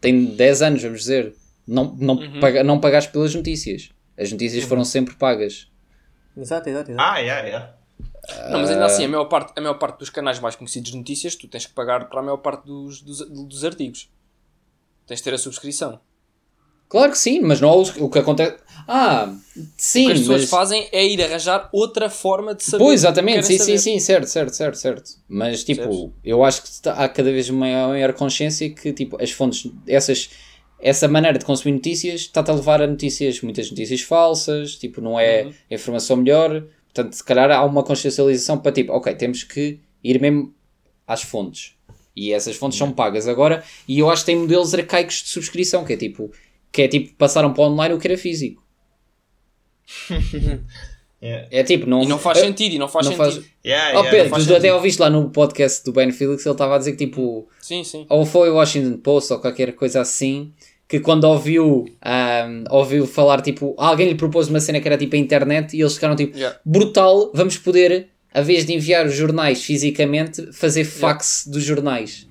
[0.00, 1.34] Tem 10 anos, vamos dizer.
[1.66, 3.90] Não, não, paga, não pagaste pelas notícias.
[4.18, 5.70] As notícias foram sempre pagas.
[6.34, 7.06] Exato, exato, exato.
[7.06, 7.74] Ah, é, é.
[8.50, 10.96] Não, mas ainda assim, a maior, parte, a maior parte dos canais mais conhecidos de
[10.96, 14.10] notícias, tu tens que pagar para a maior parte dos, dos, dos artigos.
[15.06, 16.00] Tens de ter a subscrição.
[16.88, 18.56] Claro que sim, mas não é o, o que acontece.
[18.92, 19.32] Ah,
[19.76, 20.50] sim, O que as pessoas mas...
[20.50, 22.82] fazem é ir arranjar outra forma de saber.
[22.84, 23.78] Pois, exatamente, sim, querem sim, saber.
[23.78, 25.10] sim, certo, certo, certo, certo.
[25.28, 26.10] Mas, tipo, Percebes?
[26.24, 30.30] eu acho que está- há cada vez maior, maior consciência que, tipo, as fontes, essas,
[30.80, 35.20] essa maneira de consumir notícias está-te a levar a notícias, muitas notícias falsas, tipo, não
[35.20, 35.52] é Uhum.
[35.70, 36.64] a informação melhor.
[36.92, 40.52] Portanto, se calhar há uma consciencialização para, tipo, ok, temos que ir mesmo
[41.06, 41.74] às fontes.
[42.16, 42.88] E essas fontes Uhum.
[42.88, 43.62] são pagas agora.
[43.86, 46.32] E eu acho que tem modelos arcaicos de subscrição, que é tipo,
[46.72, 48.60] que é tipo, passaram para online o que era físico.
[51.22, 51.48] Yeah.
[51.50, 53.32] É tipo, não, E não faz eu- sentido, e não faz não sentido.
[53.42, 56.54] faz- Yeah, Oh yeah, Pedro, tu até ouviste lá no podcast do Ben Felix, ele
[56.54, 58.06] estava a dizer que tipo, Sim, sim.
[58.08, 60.50] ou foi o Washington Post ou qualquer coisa assim,
[60.88, 65.14] que quando ouviu, ahm, ouviu falar tipo, alguém lhe propôs uma cena que era tipo
[65.14, 66.58] a internet e eles ficaram tipo, Yeah.
[66.64, 72.26] brutal, vamos poder, a vez de enviar os jornais fisicamente, fazer fax dos jornais.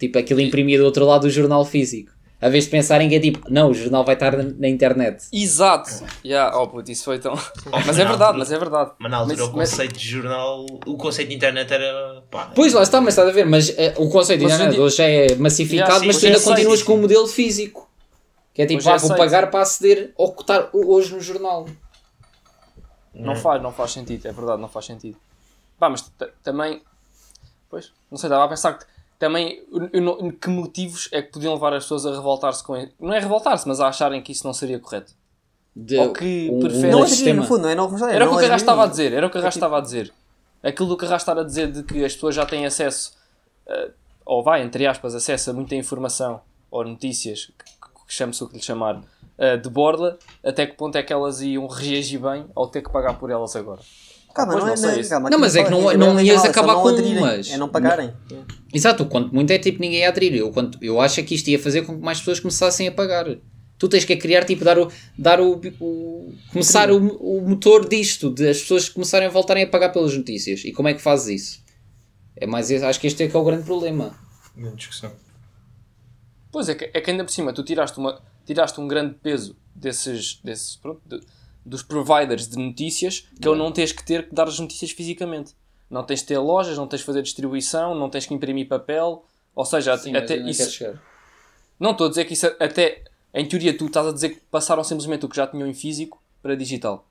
[0.00, 2.10] Tipo, aquilo imprimia do outro lado do jornal físico.
[2.42, 5.24] A vez de pensarem que é tipo, não, o jornal vai estar na, na internet.
[5.30, 5.90] Exato.
[6.24, 7.34] Yeah, oh, puto, isso foi tão.
[7.86, 8.92] mas é verdade, mas é verdade.
[8.98, 12.22] Mas na altura Mas- o mas- conceito de jornal, o conceito de internet era.
[12.30, 14.62] Pá, Pois lá está, mas estás a ver, mas eh, o conceito de Mas hoje
[14.62, 16.98] em internet hoje já é massificado, Yeah, sim, mas tu ainda é continuas com o
[16.98, 17.90] modelo físico.
[18.54, 21.20] Que é tipo, Hoje ah, é vou pagar para aceder ao que está hoje no
[21.20, 21.66] jornal.
[23.14, 25.16] Não faz, não faz sentido, é verdade, não faz sentido.
[25.78, 26.10] Pá, mas
[26.42, 26.82] também.
[27.68, 28.84] Pois, não sei, estava a pensar que
[29.20, 29.62] também.
[30.02, 32.74] não- que motivos é que podiam levar as pessoas a revoltar-se com.
[32.98, 35.12] Não é revoltar-se, mas a acharem que isso não seria correto.
[35.76, 38.24] De, Ou que um, um prefere- novo Não é no fundo, não é novo Era
[38.24, 39.80] o que o não Carrasco estava a dizer, era o que o Carrasco estava a
[39.80, 40.12] dizer.
[40.62, 43.12] Aquilo do Carrasco estar a dizer de que as pessoas já têm acesso,
[43.68, 43.90] eh,
[44.26, 47.52] ou vai, entre aspas, acesso a muita informação ou notícias, que,
[48.06, 49.00] que, chame-se o que lhe chamar,
[49.38, 52.90] eh, de borla, até que ponto é que elas iam reagir bem ao ter que
[52.90, 53.80] pagar por elas agora.
[54.34, 55.10] Calma, não, é, não não, sei é, isso.
[55.10, 56.82] calma, Não, aquilo mas é que fala não- é não bem ias é acabar não
[56.82, 57.50] com aderirem, umas.
[57.50, 58.12] É não pagarem.
[58.72, 60.34] Exato, o quanto muito é tipo ninguém ia aderir.
[60.34, 63.26] Eu, quanto, eu acho que isto ia fazer com que mais pessoas começassem a pagar.
[63.78, 64.90] Tu tens que é criar, tipo, dar o.
[65.18, 69.66] Dar o, o começar o, o motor disto, de as pessoas começarem a voltarem a
[69.66, 70.64] pagar pelas notícias.
[70.64, 71.60] E como é que fazes isso?
[72.36, 74.14] É mais, acho que este é que é o grande problema.
[74.56, 75.10] Grande discussão.
[76.52, 79.56] Pois é que, é que ainda por cima tu tiraste, uma, tiraste um grande peso
[79.74, 81.20] desses, desses pronto, de-
[81.64, 85.54] dos providers de notícias que eu não tens que ter que dar as notícias fisicamente.
[85.88, 89.24] Não tens de ter lojas, não tens de fazer distribuição, não tens que imprimir papel.
[89.54, 90.96] Ou seja, Sim, até isso.
[91.78, 94.84] Não estou a dizer que isso até em teoria tu estás a dizer que passaram
[94.84, 97.06] simplesmente o que já tinham em físico para digital.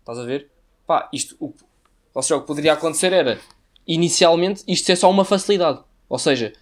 [0.00, 0.50] Estás a ver?
[0.86, 1.54] Pá, isto o,
[2.14, 3.38] ou seja, o que poderia acontecer era
[3.86, 5.80] inicialmente isto ser só uma facilidade.
[6.08, 6.52] Ou seja,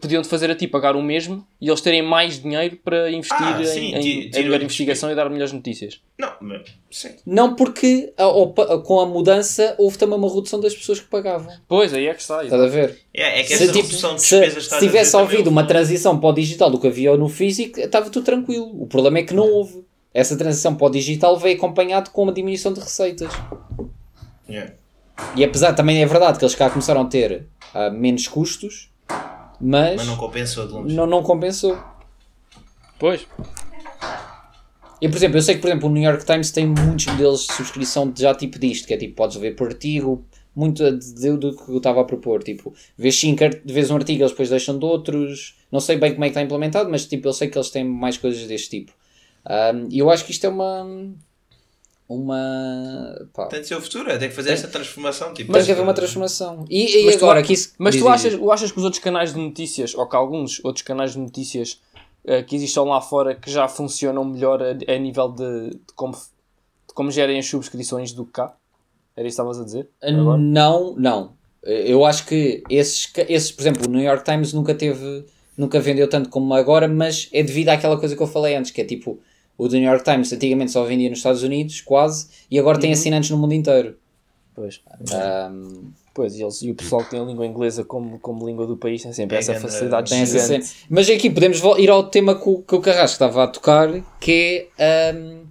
[0.00, 3.60] podiam-te fazer a ti pagar o mesmo e eles terem mais dinheiro para investir Ah,
[3.60, 6.00] em, sim, em, em melhor investigação e dar melhores notícias.
[6.18, 6.62] Não, mas.
[6.90, 7.10] Sim.
[7.26, 11.52] Não porque a- com a mudança houve também uma redução das pessoas que pagavam.
[11.68, 12.42] Pois, aí é que está.
[12.42, 12.98] Estás a ver?
[13.12, 15.66] É, é que Se, essa tipo, redução de se, despesas se dizer tivesse havido uma
[15.66, 18.70] transição para o digital do que havia no físico, estava tudo tranquilo.
[18.82, 19.84] O problema é que não houve.
[20.14, 23.30] Essa transição para o digital veio acompanhado com uma diminuição de receitas.
[24.48, 24.72] Yeah.
[25.36, 28.90] E apesar, também é verdade que eles cá começaram a ter ah, menos custos,
[29.60, 30.94] mas, Mas não compensou de longe.
[30.94, 31.78] não, não compensou.
[32.98, 33.26] Pois.
[35.00, 37.46] E por exemplo, eu sei que por exemplo, o New York Times tem muitos modelos
[37.46, 41.56] de subscrição de já tipo disto, que é tipo, podes ver por artigo, muito do
[41.56, 42.42] que eu estava a propor.
[42.42, 45.54] Tipo, vês cinco vês um artigo, eles depois deixam de outros.
[45.70, 47.84] Não sei bem como é que está implementado, mas tipo, eu sei que eles têm
[47.84, 48.92] mais coisas deste tipo.
[49.48, 50.84] Um, E eu acho que isto é uma.
[52.08, 53.28] Uma.
[53.34, 55.34] Pá, Tem de ser o futuro, é, tem que fazer essa transformação.
[55.34, 56.64] Tipo, tem que haver uma transformação.
[56.70, 58.84] E, e Mas tu agora, aqui se- Mas diz, tu achas, tu achas que os
[58.84, 61.80] outros canais de notícias, ou que alguns outros canais de notícias
[62.24, 66.12] eh, que existam lá fora, que já funcionam melhor a, a nível de, de como,
[66.14, 68.54] de como gerem as subscrições do que cá?
[69.14, 69.88] Era isso que estavas a dizer?
[70.02, 70.38] Agora?
[70.38, 71.32] Não, não.
[71.62, 75.24] Eu acho que esses, esses, por exemplo, o New York Times nunca teve,
[75.56, 78.80] nunca vendeu tanto como agora, mas é devido àquela coisa que eu falei antes, que
[78.80, 79.18] é tipo,
[79.58, 82.82] o do New York Times antigamente só vendia nos Estados Unidos, quase, e agora Uhum.
[82.82, 83.96] tem assinantes no mundo inteiro.
[84.54, 84.80] Pois.
[85.12, 88.66] Ahm, Pois, e, eles, e o pessoal que tem a língua inglesa como, como língua
[88.66, 90.72] do país tem sempre É essa grande- facilidade tem essa gigante.
[90.90, 93.88] Mas aqui podemos ir ao tema que o, que o Carrasco estava a tocar,
[94.20, 95.10] que é.
[95.10, 95.46] ahm,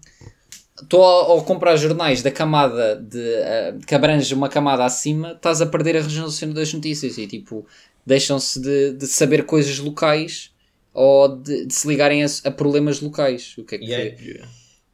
[0.90, 5.60] Tu ao, ao comprar jornais da camada de, ah, que abrange uma camada acima, estás
[5.62, 7.66] a perder a resolução das notícias e tipo,
[8.06, 10.52] deixam-se de, de saber coisas locais
[11.00, 13.56] ou de, de se ligarem a, a problemas locais.
[13.58, 14.18] O que é que Yeah.
[14.18, 14.42] foi?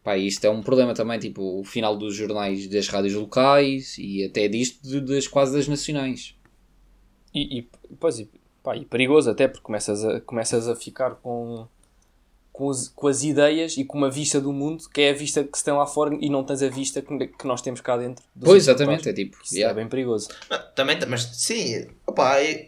[0.03, 4.25] Pá, isto é um problema também, tipo, o final dos jornais das rádios locais e
[4.25, 6.35] até disto de- das quase das nacionais.
[7.33, 8.29] E, e, pois, e,
[8.61, 11.65] pá, e perigoso até, porque começas a, começas a ficar com,
[12.51, 15.41] com, os- com as ideias e com uma vista do mundo, que é a vista
[15.41, 17.95] que se tem lá fora e não tens a vista que, que nós temos cá
[17.95, 18.25] dentro.
[18.37, 19.37] Pois, exatamente, é tipo.
[19.41, 19.71] Isso yeah.
[19.71, 20.27] é bem perigoso.
[20.49, 22.67] Não, também, mas sim, opá, é-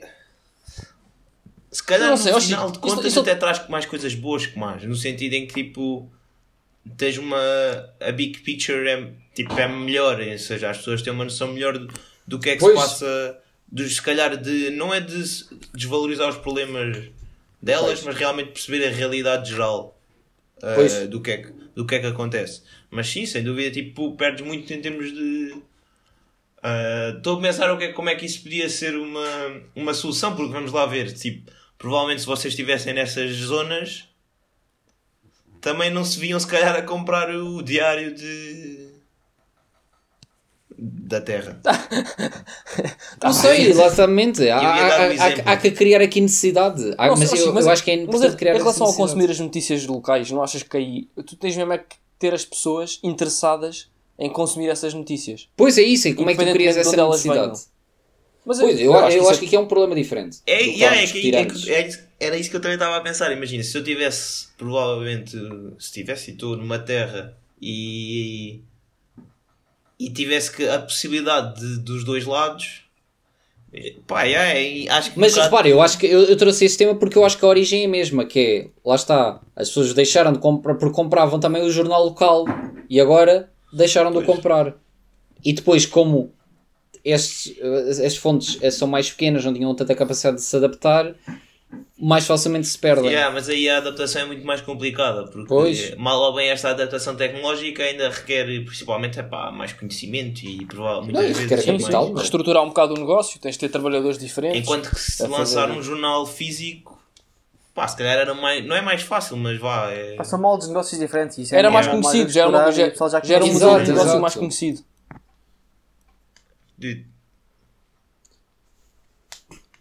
[1.76, 4.14] se calhar Não no sei, ó, final de contas isto- isto- até traz mais coisas
[4.16, 6.10] boas que más, no sentido em que tipo
[6.98, 7.38] tens uma
[8.00, 11.78] a big picture é, tipo, é melhor, ou seja, as pessoas têm uma noção melhor
[11.78, 11.92] do,
[12.28, 12.80] do que é que Pois.
[12.80, 15.22] se passa, dos, se calhar de não é de
[15.74, 16.98] desvalorizar os problemas
[17.62, 20.00] delas, mas realmente perceber a realidade geral
[20.58, 21.08] uh, Pois.
[21.10, 22.62] do, que é que, do que é que acontece.
[22.92, 25.56] Mas sim, sem dúvida, tipo, perdes muito em termos de
[26.64, 29.94] Uh, Estou a pensar o que é- como é que isso podia ser uma, uma
[29.94, 34.08] solução, porque vamos lá ver, tipo, provavelmente se vocês estivessem nessas zonas
[35.62, 38.94] também não se viam se calhar a comprar o diário de
[40.78, 41.62] da Terra.
[43.24, 44.48] Não sei, exatamente.
[44.50, 46.94] Há, um há- há- que criar aqui necessidade.
[46.98, 48.84] Há- Não, mas sim, eu, mas- eu acho que é importante em, criar em relação
[48.86, 48.98] a necessidade.
[49.14, 52.44] consumir as notícias locais, não achas que aí tu tens mesmo é que ter as
[52.44, 55.48] pessoas interessadas em consumir essas notícias?
[55.56, 57.60] Pois é isso, e como é que tu crias essa necessidade?
[58.46, 60.38] Mas Pois, eu, eu acho, isso que, aqui é um problema diferente.
[60.46, 63.02] É, que yeah, é que- é que- é era isso que eu também estava a
[63.02, 63.32] pensar.
[63.32, 65.36] Imagina, se eu tivesse, provavelmente,
[65.80, 68.62] se tivesse e estou numa terra e,
[70.00, 72.84] e tivesse que, a possibilidade de- dos dois lados,
[74.08, 75.18] pá, é, e acho que.
[75.18, 77.38] um Mas bocado- repare, eu acho que eu, eu trouxe esse tema porque eu acho
[77.38, 80.76] que a origem é a mesma, que é, lá está, as pessoas deixaram de comprar
[80.76, 82.46] porque compravam também o jornal local
[82.90, 84.76] e agora deixaram de o comprar.
[85.44, 86.34] E depois, como
[87.06, 91.14] estes, eh, as fontes eh, são mais pequenas, não tinham tanta capacidade de se adaptar,
[91.98, 93.12] mais facilmente se perdem.
[93.12, 95.96] Yeah, mas aí a adaptação é muito mais complicada, porque Pois.
[95.98, 101.22] mal ou bem esta adaptação tecnológica ainda requer principalmente epá, mais conhecimento e provavelmente Não,
[101.22, 102.14] muitas vezes requer mais- capital.
[102.14, 104.62] reestruturar um bocado o negócio, tens de ter trabalhadores diferentes.
[104.62, 107.00] Enquanto que se lançar fazer- um jornal físico,
[107.74, 110.16] pá, se calhar era mais, não é mais fácil, mas vá, é...
[110.16, 111.38] Pá, São moldes de negócios diferentes.
[111.38, 113.36] Isso Era é mais é conhecido, já era, uma, explorado já, o pessoal já já
[113.36, 114.82] era um modelo de negócio mais conhecido.
[116.78, 117.06] De-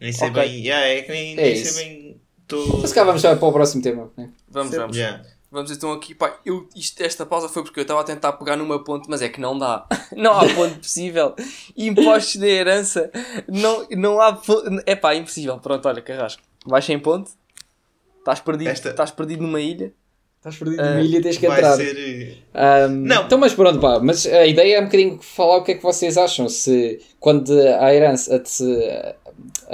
[0.00, 0.42] Nem sei Ok.
[0.42, 1.72] bem, yeah, é que nem, É nem isso.
[1.74, 2.20] sei bem.
[2.46, 2.78] Tô...
[2.78, 4.10] Mas cá vamos já para o próximo tema.
[4.16, 4.30] né?
[4.48, 4.96] Vamos, vamos.
[4.96, 5.24] Yeah.
[5.50, 8.56] Vamos então aqui, pá, eu, isto, esta pausa foi porque eu estava a tentar pegar
[8.56, 9.86] numa ponte, mas é que não dá.
[10.16, 11.34] Não há ponte possível.
[11.76, 13.10] Impostos de herança,
[13.48, 14.82] não, não há ponte.
[14.84, 15.58] É pá, impossível.
[15.60, 17.30] Pronto, olha, Carrasco, vais sem ponte,
[18.18, 19.92] estás perdido, Esta- estás perdido numa ilha.
[20.44, 21.74] Estás perdido de milha, tens que Vai entrar.
[21.76, 21.96] ser.
[21.96, 23.24] eh, Ahm, Não.
[23.24, 23.98] Então, mas pronto, pá.
[23.98, 26.50] Mas a ideia é um bocadinho falar o que é que vocês acham.
[26.50, 29.14] Se quando a herança, a,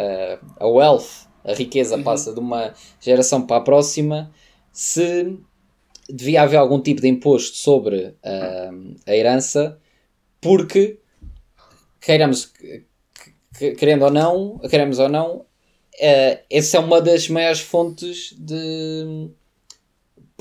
[0.00, 4.30] a, a wealth, a riqueza passa de uma geração para a próxima,
[4.72, 5.36] se
[6.08, 9.76] devia haver algum tipo de imposto sobre ahm, a herança,
[10.40, 11.00] porque
[12.00, 12.46] queiramos,
[13.58, 15.44] que- querendo ou não, queremos ou não,
[15.98, 19.28] eh, essa é uma das maiores fontes de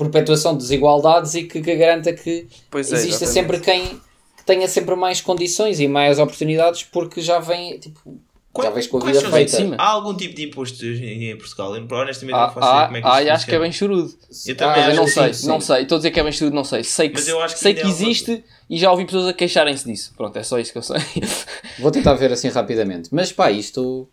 [0.08, 3.56] perpetuação de desigualdades e que, que garanta que Pois é, exista exatamente.
[3.56, 4.00] sempre quem
[4.36, 8.18] que tenha sempre mais condições e mais oportunidades porque já vem, tipo,
[8.62, 9.56] já vens com a vida feita.
[9.56, 9.76] cima.
[9.78, 11.76] Há algum tipo de imposto em Portugal?
[11.76, 13.72] Eu, honestamente Ah, não faço ideia ah, como é que ah, acho que é bem
[13.72, 14.14] chorudo.
[14.46, 15.66] Eu também eu acho não que sei, sim, não sim.
[15.68, 15.82] sei.
[15.82, 16.82] Estou a dizer que é bem estudo, não sei.
[16.82, 19.32] Sei que, Mas eu acho que sei que é existe e já ouvi pessoas a
[19.32, 20.12] queixarem-se disso.
[20.16, 20.96] Pronto, é só isso que eu sei.
[21.78, 23.08] Vou tentar ver assim rapidamente.
[23.12, 24.08] Mas pá, isto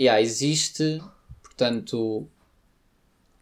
[0.00, 1.00] yeah, existe,
[1.42, 2.26] portanto,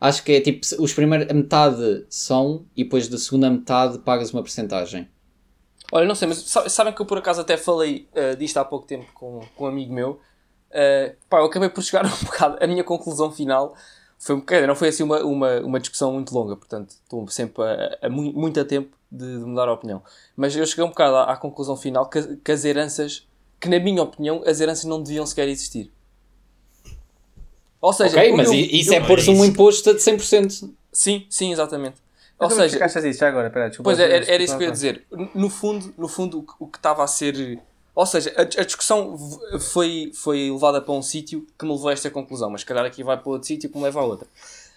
[0.01, 4.33] acho que é tipo, os primeiros, a metade são e depois da segunda metade pagas
[4.33, 5.09] uma porcentagem.
[5.91, 8.65] Olha, não sei, mas sa- sabem que eu por acaso até falei eh, disto há
[8.65, 10.21] pouco tempo com, com um amigo meu.
[10.71, 12.59] Eh, pá, eu acabei por chegar um bocado.
[12.63, 13.75] A minha conclusão final
[14.19, 14.67] foi um bocado.
[14.67, 18.33] Não foi assim uma, uma, uma discussão muito longa, portanto, estou sempre a, a mu-
[18.35, 20.03] muito a tempo de, de mudar a opinião.
[20.37, 23.27] Mas eu cheguei um bocado à, à conclusão final que, que as heranças,
[23.59, 25.91] que na minha opinião, as heranças não deviam sequer existir.
[27.81, 30.75] Ou seja, ok, mas i- isso eu- é pôr-se um isso- imposto de Sim%.
[30.93, 31.97] Sim, sim, exatamente.
[32.39, 33.51] Ou Ou seja, que achas disso já agora?
[33.51, 35.05] Pera, desculpa, Pois é, era, era isso que eu ia dizer.
[35.35, 37.61] No fundo, no fundo o que- o que estava a ser.
[37.95, 39.17] Ou seja, a, a discussão
[39.73, 42.85] foi, foi levada para um sítio que me levou a esta conclusão, mas se calhar
[42.85, 44.29] aqui vai para outro sítio que me leva a outra.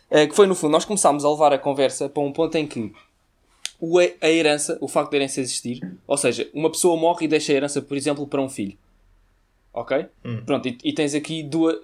[0.10, 2.66] Eh, que foi no fundo, nós começámos a levar a conversa para um ponto em
[2.66, 2.92] que
[3.80, 7.52] o, a herança, o facto da herança existir, ou seja, uma pessoa morre e deixa
[7.54, 8.76] a herança, por exemplo, para um filho.
[9.74, 10.06] Ok?
[10.46, 11.78] Pronto, e, e tens aqui duas,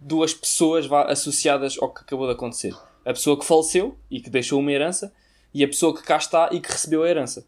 [0.00, 2.74] duas pessoas vá, associadas ao que acabou de acontecer.
[3.04, 5.12] A pessoa que faleceu e que deixou uma herança
[5.52, 7.46] e a pessoa que cá está e que recebeu a herança.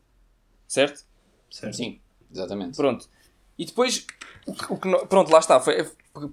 [0.66, 1.04] Certo?
[1.50, 1.76] Certo.
[1.76, 2.00] Sim,
[2.32, 2.76] exatamente.
[2.76, 3.08] Pronto.
[3.58, 4.06] E depois,
[4.46, 5.60] o que, o que pronto, lá está.
[5.60, 5.86] Foi,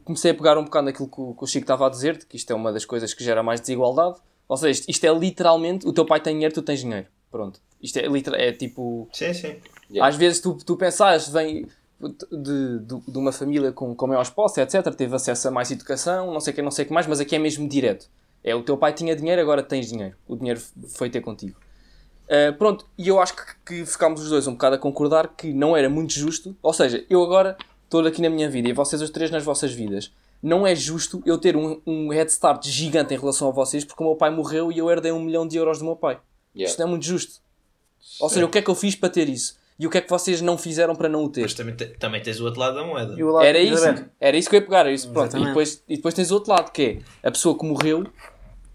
[0.04, 2.26] comecei a pegar um bocado naquilo que o, que o Chico estava a dizer, de
[2.26, 4.18] que isto é uma das coisas que gera mais desigualdade.
[4.48, 7.08] Ou seja, isto, isto é literalmente, o teu pai tem dinheiro, tu tens dinheiro.
[7.30, 7.60] Pronto.
[7.82, 9.10] Isto é, literal, é tipo...
[9.12, 9.60] Sim, sim.
[9.90, 10.08] Yeah.
[10.08, 11.68] Às vezes tu, tu pensas, vem
[12.00, 14.94] de, de, de uma família com, com maiores posses, etc.
[14.94, 17.36] Teve acesso a mais educação, não sei o que, não sei que mais, mas aqui
[17.36, 18.10] é mesmo direto.
[18.44, 20.16] É o teu pai tinha dinheiro, agora tens dinheiro.
[20.28, 21.58] O dinheiro foi ter contigo.
[22.28, 25.54] Uh, pronto, e eu acho que, que ficámos os dois um bocado a concordar que
[25.54, 26.56] não era muito justo.
[26.62, 29.74] Ou seja, eu agora estou aqui na minha vida e vocês os três nas vossas
[29.74, 30.12] vidas.
[30.44, 34.04] Não é justo eu ter um, um head start gigante em relação a vocês porque
[34.04, 36.20] o meu pai morreu e eu herdei um milhão de euros do meu pai.
[36.56, 36.70] Yeah.
[36.70, 37.42] Isto não é muito justo.
[38.20, 39.58] Ou seja, o que é que eu fiz para ter isso?
[39.80, 41.42] E o que é que vocês não fizeram para não o ter?
[41.42, 43.14] Mas também, te- também tens o outro lado da moeda.
[43.18, 43.84] E o lado- Era isso,
[44.20, 45.38] era isso que eu ia pegar, era isso, pronto.
[45.38, 48.06] E depois, e depois tens o outro lado, que é a pessoa que morreu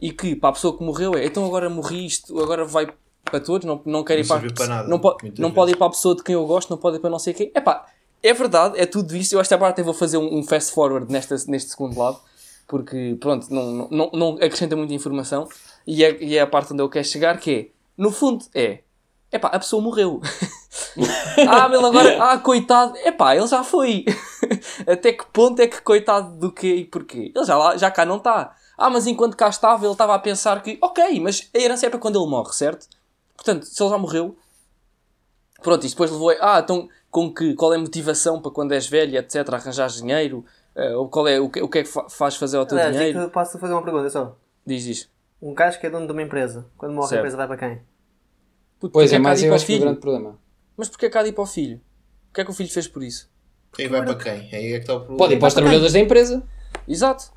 [0.00, 2.86] e que para a pessoa que morreu é então agora morri isto, agora vai
[3.24, 5.54] para todos, não, não quero ir Não para, serviu para nada, não, po não vezes.
[5.54, 7.32] pode ir para a pessoa de quem eu gosto, não pode ir para não sei
[7.34, 7.50] quem.
[7.54, 7.86] Epá,
[8.22, 9.32] é verdade, é tudo isto.
[9.32, 12.18] Eu esta parte eu vou fazer um, um fast forward nesta, neste segundo lado,
[12.68, 15.48] porque pronto, não, não, não acrescenta muita informação
[15.86, 18.80] e é, e é a parte onde eu quero chegar, que é, no fundo, é
[19.33, 20.21] Epá, a pessoa morreu.
[21.49, 22.23] ah, mas ele agora.
[22.23, 22.97] Ah, coitado.
[22.99, 24.05] Epá, ele já foi.
[24.87, 27.33] Até que ponto é que coitado do quê e porquê?
[27.35, 28.55] Ele já, lá, já cá não está.
[28.77, 30.79] Ah, mas enquanto cá estava, ele estava a pensar que.
[30.83, 32.87] Ok, mas a herança é para quando ele morre, certo?
[33.35, 34.37] Portanto, se ele já morreu.
[35.62, 36.57] Pronto, isto depois levou a.
[36.57, 40.45] Ah, então com que, qual é a motivação para quando és velho, etc., arranjar dinheiro?
[40.75, 42.77] Eh, ou qual é, o, que, o que é que fa- faz fazer ao teu
[42.79, 43.18] Aliás, dinheiro?
[43.18, 44.35] digo que posso fazer uma pergunta só.
[44.66, 45.11] Diz isto.
[45.40, 47.18] Um gajo que é dono de uma empresa, quando morre Certo.
[47.18, 47.83] a empresa vai para quem?
[48.83, 50.37] Puto, Pois é, mas eu acho que é o grande problema.
[50.77, 51.81] Mas porquê cá de ir para o filho?
[52.31, 53.31] O que é que o filho fez por isso?
[53.79, 54.33] E vai para quem?
[54.53, 55.18] Aí é que está o problema.
[55.18, 56.42] Pode ir para os trabalhadores da empresa.
[56.88, 57.33] Exato.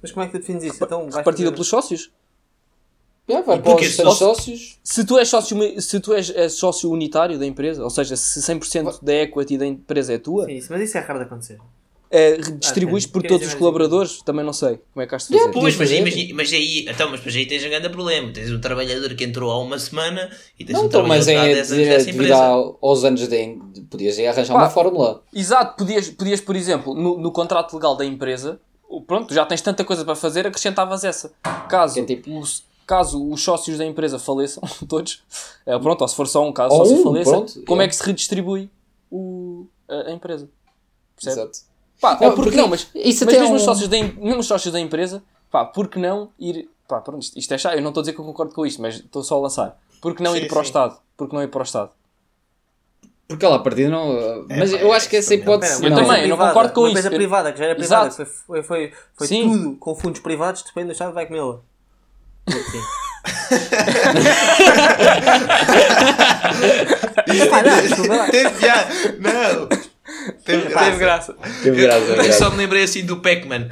[0.00, 0.82] Mas como é que tu defines isso?
[0.82, 2.10] Então, Repartida fazer- pelos sócios.
[3.28, 4.80] Já, vai para os só- sócios.
[4.82, 8.40] Se tu és sócio, se tu és, és sócio unitário da empresa, ou seja, se
[8.40, 11.58] 100% da equity da empresa é tua, Sim, isso- mas isso é raro de acontecer.
[12.10, 13.12] Eh, distribuis Ah, sim.
[13.12, 15.52] por todos os colaboradores, também não sei como é que has de fazer.
[15.52, 18.32] Pois, mas, imagina- mas aí, então, mas depois aí tens um grande problema.
[18.32, 21.46] Tens um trabalhador que entrou há uma semana e tens Não, um então, mas trabalhador
[21.46, 22.44] que é há 10 anos devido, dessa devido empresa.
[22.44, 23.58] ao- aos anos de,
[23.90, 24.60] podias ir arranjar Pá.
[24.60, 25.22] uma fórmula.
[25.32, 29.60] Exato, podias, podias por exemplo, no, no contrato legal da empresa, o- pronto, já tens
[29.60, 31.32] tanta coisa para fazer, acrescentavas essa.
[31.68, 35.22] Caso, é tipo- os, caso os sócios da empresa faleçam, todos,
[35.64, 37.84] eh, pronto, ou se for só um caso, Ou sócio um, faleça, pronto, como é.
[37.84, 38.68] é que se redistribui
[39.08, 40.48] o, a, a empresa?
[41.14, 41.40] Percebe?
[41.42, 41.69] Exato.
[42.00, 43.88] Pá, Não, ou porque porque não, mas, isso mas até é mesmo, os um- sócios
[43.88, 46.68] da, mesmo os sócios da empresa, pá, por que não ir.
[46.88, 48.66] Pá, pronto, isto, isto é chato, eu não estou a dizer que eu concordo com
[48.66, 49.78] isto, mas estou só a lançar.
[50.00, 50.66] Por que não Sim, ir para o sim.
[50.68, 50.96] Estado?
[51.16, 51.90] Por que não ir para o Estado?
[53.28, 54.44] Porque ela a partida não.
[54.48, 55.84] Mas pá, eu é acho que essa hipótese.
[55.84, 56.08] Eu uma não.
[56.08, 56.94] também, eu não concordo com uma isso.
[56.94, 58.24] coisa Eu- privada, que já era privada, Exato.
[58.24, 59.50] que foi, foi, foi, foi Sim.
[59.52, 61.60] tudo com fundos privados, depende do Estado, vai comê-la.
[62.50, 62.80] Sim.
[68.30, 68.88] Tem piada.
[69.18, 69.68] Não.
[70.44, 71.34] Teve Teve graça.
[71.62, 72.32] Teve graça, Eu, graça.
[72.32, 73.68] só me lembrei assim do Pac-Man.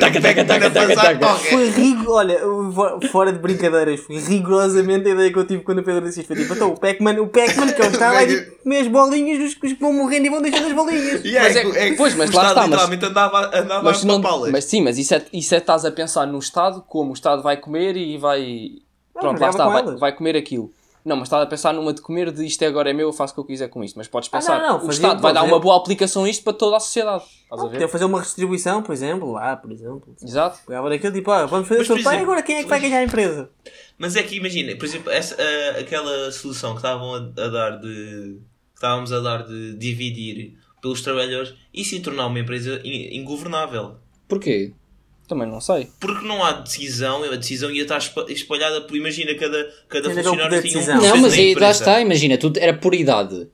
[0.00, 1.28] Taca, taca, taca, taca, taca.
[1.36, 5.78] Foi rigo, olha, fo- fora de brincadeiras, foi rigorosamente a ideia que eu tive quando
[5.78, 6.28] o Pedro disse isto.
[6.28, 9.38] Foi tipo, então o Pac-Man, o Pac-Man que ele está lá e comer as bolinhas
[9.38, 11.20] dos que vão morrendo e vão deixando as bolinhas.
[11.22, 15.14] Mas é- pois, mas lá está, mas- andava, andava Mas, não, mas sim, mas isso
[15.14, 18.68] é, isso é estás a pensar no Estado, como o Estado vai comer e vai.
[19.12, 20.70] Pronto, mas lá acaba está, vai, vai comer aquilo.
[21.06, 23.12] Não, mas estás a pensar numa de comer de isto é agora é meu, eu
[23.12, 23.96] faço o que eu quiser com isto.
[23.96, 26.42] Mas podes Ah, pensar, não, não, o Estado vai dar uma boa aplicação a isto
[26.42, 27.22] para toda a sociedade.
[27.44, 27.88] Estás a Podia ver?
[27.88, 30.16] fazer uma redistribuição, por exemplo, lá, por exemplo.
[30.20, 30.58] Exato.
[30.66, 33.04] Pegava daquilo tipo, ah, vamos fazer sorteio, exemplo, agora quem é que vai ganhar a
[33.04, 33.48] empresa?
[33.96, 37.70] Mas é que imagina, por exemplo, essa, ah, aquela solução que estavam a, a dar
[37.80, 37.88] de.
[38.72, 43.96] que estávamos a dar de dividir pelos trabalhadores e se tornar uma empresa in- ingovernável.
[44.28, 44.72] Porquê?
[45.28, 45.88] Também não sei.
[45.98, 50.22] Porque não há decisão, a decisão ia estar espa- espalhada por, imagina, cada, cada Ainda
[50.22, 53.48] funcionário tinha um Não, mas aí lá está, imagina, tudo era por idade.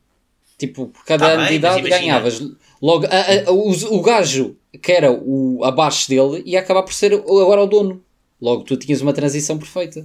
[0.58, 2.12] Tipo, por cada Tá ano de bem, idade mas imagina.
[2.12, 2.42] ganhavas.
[2.80, 7.12] Logo, a- a- o, o gajo que era o abaixo dele ia acabar por ser
[7.14, 8.02] agora o dono.
[8.40, 10.04] Logo, tu tinhas uma transição perfeita.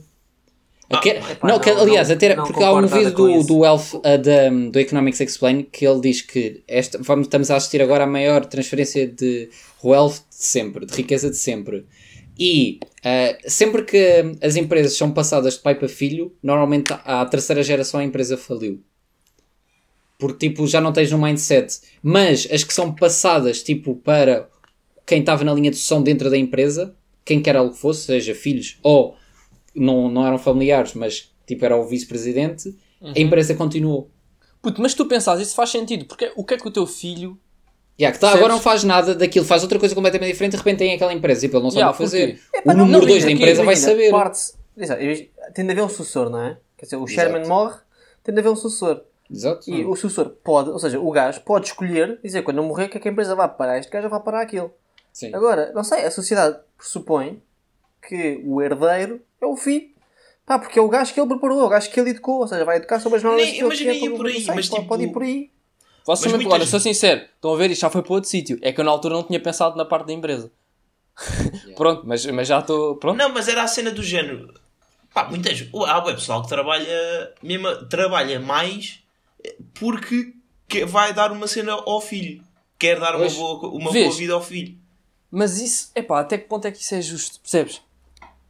[0.89, 3.43] Ah, Aque- epá, não, que, aliás, não- até era- não porque há um vídeo do,
[3.43, 7.57] do, Elf, uh, da, do Economics Explain que ele diz que esta, vamos, estamos a
[7.57, 9.49] assistir agora à maior transferência de
[9.83, 11.85] wealth de sempre, de riqueza de sempre.
[12.39, 17.63] E uh, sempre que as empresas são passadas de pai para filho, normalmente à terceira
[17.63, 18.83] geração a empresa faliu.
[20.19, 21.79] Porque tipo, já não tens um mindset.
[22.03, 24.47] Mas as que são passadas tipo para
[25.05, 26.95] quem estava na linha de sucessão dentro da empresa,
[27.25, 29.15] quem quer algo que fosse, seja filhos ou
[29.73, 34.11] não, não eram familiares, mas tipo era o vice-presidente, a empresa continuou.
[34.61, 37.39] Puto, mas tu pensas, isso faz sentido, porque o que é que o teu filho.
[37.99, 40.77] Yeah, que tá, agora não faz nada daquilo, faz outra coisa completamente diferente, de repente
[40.77, 42.39] tem aquela empresa e ele não sabe Yeah, o que fazer.
[42.63, 44.09] o não- número não, 2 da empresa vai saber.
[44.11, 46.57] imagina, tem de haver um sucessor, não é?
[46.77, 47.49] Quer dizer, o Sherman Exato.
[47.49, 47.75] morre,
[48.23, 49.01] tem de haver um sucessor.
[49.29, 49.69] Exato.
[49.69, 52.97] E o sucessor pode, ou seja, o gajo pode escolher, dizer quando eu morrer que
[52.97, 54.71] é que a empresa vai parar, este gajo vai parar aquilo.
[55.11, 55.33] Sim.
[55.33, 57.41] Agora, não sei, a sociedade pressupõe
[58.07, 59.87] que o herdeiro é o filho.
[60.45, 62.47] Pá, porque é o gajo que ele preparou, é o gajo que ele educou, ou
[62.47, 64.69] seja, vai educar sobre as normas Nem- que ele imagina quer, ir por aí, mas
[64.69, 65.49] pode, tipo- pode ir por aí.
[66.07, 68.57] Vocês também, olha, sou sincero, estão a ver, isto já foi para outro sítio.
[68.61, 70.49] É que eu na altura não tinha pensado na parte da empresa.
[71.75, 72.95] pronto, mas, mas já estou.
[72.95, 73.17] Pronto.
[73.17, 74.53] Não, mas era a cena do género.
[75.13, 75.67] Pá, muitas.
[75.73, 78.99] Há web pessoal que trabalha, mesmo, trabalha mais
[79.73, 80.33] porque
[80.67, 82.41] que- vai dar uma cena ao filho.
[82.79, 84.05] Quer dar uma, boa, uma Vês?
[84.07, 84.77] boa vida ao filho.
[85.31, 87.39] Mas isso, epá, até que ponto é que isso é justo?
[87.41, 87.81] Percebes?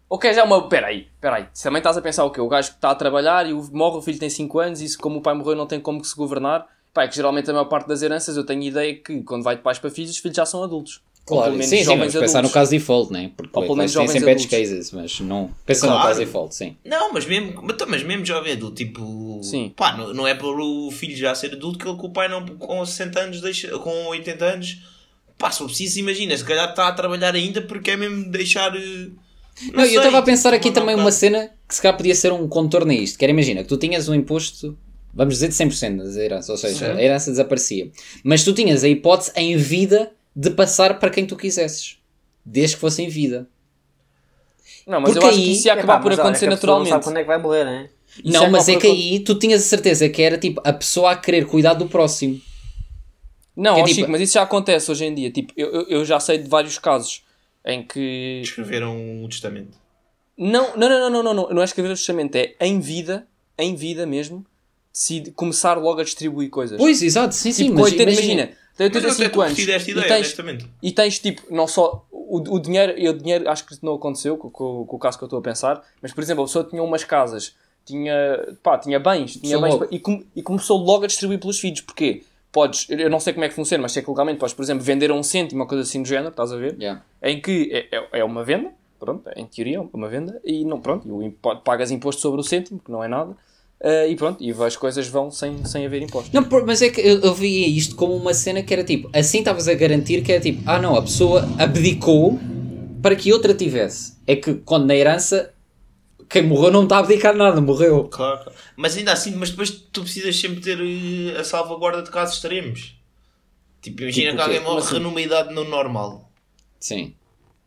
[0.09, 0.67] Ok, já é uma.
[0.69, 1.47] Peraí, peraí.
[1.53, 2.39] Se também estás a pensar o quê?
[2.39, 4.97] O gajo que está a trabalhar e morre, o filho tem 5 anos e se
[4.97, 6.67] como o pai morreu não tem como se governar.
[6.97, 9.55] Pá, é que geralmente a maior parte das heranças eu tenho ideia que quando vai
[9.55, 10.99] de pais para filhos, os filhos já são adultos.
[11.29, 13.29] Ou Claro, pelo menos sim, sim, jovens vamos pensar no caso default, né?
[13.37, 14.69] Porque Ou pelo menos tem jovens sempre edge adultos.
[14.71, 15.51] cases, mas não.
[15.63, 16.07] Pensa no Claro.
[16.07, 16.75] caso default, sim.
[16.83, 19.39] Não, mas mesmo, mas, mas mesmo jovem adulto, tipo.
[19.43, 19.71] Sim.
[19.77, 22.27] Pá, não, não é por o filho já ser adulto que, ele, que o pai
[22.29, 24.77] não, com 60 anos, deixa, com 80 anos.
[25.37, 28.75] Pá, se preciso, imagina, se calhar está a trabalhar ainda porque é mesmo deixar.
[28.75, 29.09] eh,
[29.71, 31.95] Não, eu sei, estava a pensar tipo, aqui também um uma cena que se calhar
[31.95, 33.19] podia ser um contorno a isto.
[33.19, 34.75] Que era, imagina, que tu tinhas um imposto,
[35.17, 37.91] vamos dizer, de 100% das heranças, ou seja, a herança desaparecia.
[38.23, 41.97] Mas tu tinhas a hipótese em vida de passar para quem tu quisesses.
[42.45, 43.47] Desde que fosse em vida.
[44.85, 46.45] Não, mas Porque eu acho que aí- isso ia acabar Epá, por mas olha, acontecer
[46.47, 46.89] que pessoa Não naturalmente.
[46.89, 47.89] sabe quando é que vai morrer, não é?
[48.23, 50.37] Isso não, é mas que é que por aí tu tinhas a certeza que era
[50.37, 52.39] tipo a pessoa a querer cuidar do próximo.
[53.55, 55.31] Não, Que é tipo- Chico, mas isso já acontece hoje em dia.
[55.31, 57.23] Tipo, eu, eu, eu já sei de vários casos
[57.65, 58.39] em que.
[58.43, 59.77] Escreveram um testamento.
[60.37, 63.27] Não, não, não, não, não, não, não é escrever o testamento, é em vida,
[63.57, 64.45] em vida mesmo,
[64.97, 66.77] decide começar logo a distribuir coisas.
[66.77, 67.65] Pois, exato, sim, sim.
[67.65, 69.57] tipo, mas com 80, imagina, imagina, eu até 85 estou anos.
[69.59, 70.27] e tens,
[70.81, 74.37] e tens tipo, não só o, o dinheiro, e o dinheiro acho que não aconteceu
[74.37, 76.65] com, com, com o caso que eu estou a pensar, mas por exemplo, a pessoa
[76.65, 77.55] tinha umas casas,
[77.85, 78.13] tinha,
[78.63, 82.23] pá, tinha bens, tinha bens e, com- e começou logo a distribuir pelos filhos, porquê?
[82.51, 84.83] Podes, eu não sei como é que funciona, mas sei que legalmente podes, por exemplo,
[84.83, 86.75] vender a um cêntimo, uma coisa assim do género, estás a ver?
[86.79, 87.03] Yeah.
[87.21, 90.79] em que é, é- é uma venda, pronto, em teoria é uma venda, e não,
[90.81, 91.29] pronto, e
[91.63, 93.35] pagas imposto sobre o cêntimo, que não é nada,
[93.79, 96.31] eh, e pronto, e as coisas vão sem, sem haver imposto.
[96.33, 99.39] Não, mas é que eu, eu via isto como uma cena que era tipo, assim
[99.39, 102.39] estavas a garantir que era tipo, ah não, a pessoa abdicou
[103.01, 104.17] para que outra tivesse.
[104.25, 105.53] É que quando na herança,
[106.27, 108.05] quem morreu não está a abdicar nada, morreu.
[108.05, 108.57] Claro, claro.
[108.75, 112.95] Mas ainda assim, mas depois tu precisas sempre ter eh, a salvaguarda de casos extremos.
[113.81, 114.99] Tipo, imagina Tipo que alguém morre assim?
[114.99, 116.29] numa idade não normal.
[116.79, 117.13] Sim.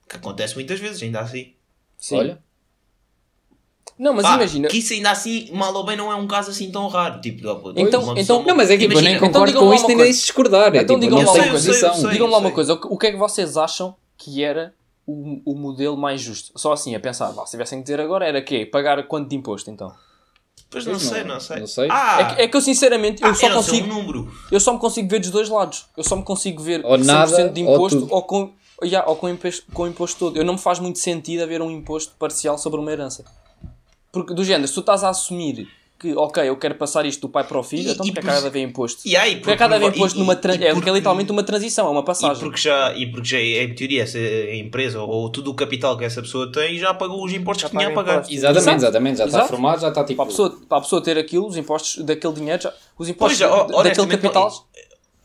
[0.09, 1.53] Que acontece muitas vezes, ainda assim.
[1.97, 2.16] Sim.
[2.16, 2.39] Olha.
[4.01, 6.51] Não, mas Pá, imagina, Que isso ainda assim, mal ou bem, não é um caso
[6.51, 7.20] assim tão raro.
[7.20, 9.66] Tipo, ó, pô, Então- então- Não, mas é que tipo, eu nem então concordo digam-me
[9.66, 10.11] com lá isso uma nem coisa.
[10.11, 10.74] deixe discordar.
[10.74, 11.72] É, Então tipo, digam-me não lá uma coisa.
[11.74, 12.11] sei, sei.
[12.11, 14.72] digam-me lá uma coisa, o que- é que vocês acham que era
[15.07, 16.51] o, o modelo mais justo?
[16.59, 18.64] Só assim, a pensar, vá, se tivessem que dizer agora, era quê?
[18.64, 19.92] Pagar quanto de imposto, então?
[20.70, 21.61] Pois não Pois sei, não- não sei.
[21.61, 21.88] não sei.
[21.90, 23.94] Ah, É, que, é que eu sinceramente, eu ah, só eu não sei consigo.
[23.94, 24.32] um número.
[24.51, 25.86] Eu só me consigo ver dos dois lados.
[25.94, 28.14] Eu só me consigo ver Ou 100% nada, de ou imposto tudo.
[28.14, 30.36] ou, com, yeah, ou com, imposto, com o imposto todo.
[30.38, 33.24] Eu não me faz muito sentido haver um imposto parcial sobre uma herança.
[34.13, 37.29] Porque, do género, se tu estás a assumir que, ok, eu quero passar isto do
[37.29, 39.03] pai para o filho, E- então e porque é por de haver imposto?
[39.07, 40.39] E aí, Porque é que há de haver não vai- imposto e- numa e- e
[40.39, 42.43] É que porque- é literalmente uma transição, é uma E passagem.
[42.43, 45.99] porque já, e porque já é, em teoria, essa a empresa ou tudo o capital
[45.99, 48.33] que essa pessoa tem já pagou os impostos Já que tinha a paga pagar.
[48.33, 49.19] Exatamente, exatamente.
[49.19, 50.17] Já está formado, já está tipo.
[50.17, 53.09] Para a, pessoa, para a pessoa ter aquilo, os impostos daquele dinheiro, já, os Pois,
[53.11, 54.67] impostos já, da- daquele capital,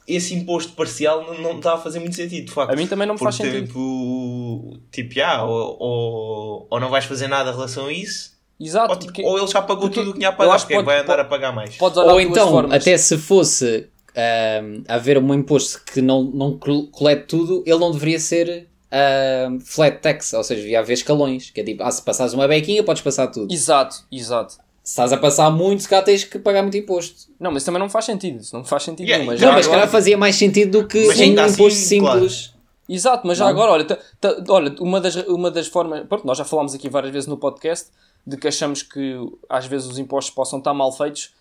[0.08, 2.72] Esse imposto parcial não, não está a fazer muito sentido, de facto.
[2.72, 3.68] A mim também não me faz Porque, sentido.
[3.68, 8.90] Tipo, tipo ah, ou, ou, ou não vais fazer nada em relação a isso, exato,
[8.92, 10.68] ou, tipo, porque ou ele já pagou porque tudo o que tinha a pagar, acho
[10.68, 11.76] que porque é que vai pode- andar a pode- pagar mais.
[11.80, 12.82] Ou então, formas.
[12.82, 17.92] até se fosse ahm, haver um imposto que não, não col- colete tudo, ele não
[17.92, 21.50] deveria ser ahm, flat tax, ou seja, devia haver escalões.
[21.52, 23.54] Que é tipo, ah, se passares uma bequinha, podes passar tudo.
[23.54, 24.54] Exato, exato.
[24.84, 27.28] Se estás a passar muito, se cá tens que pagar muito imposto.
[27.40, 28.40] Não, mas também não faz sentido.
[28.40, 29.34] Isso não faz sentido Yeah, nenhum.
[29.34, 31.54] Mas não, mas se agora- calhar fazia mais sentido do que Mas um ainda assim,
[31.56, 32.20] imposto claro.
[32.30, 32.54] simples.
[32.88, 33.52] Exato, mas já Não?
[33.52, 34.00] agora, olha,
[34.48, 36.06] olha uma, das, uma das formas.
[36.08, 37.88] Pronto, nós já falámos aqui várias vezes no podcast
[38.26, 39.16] de que achamos que
[39.50, 41.34] às vezes os impostos possam estar mal feitos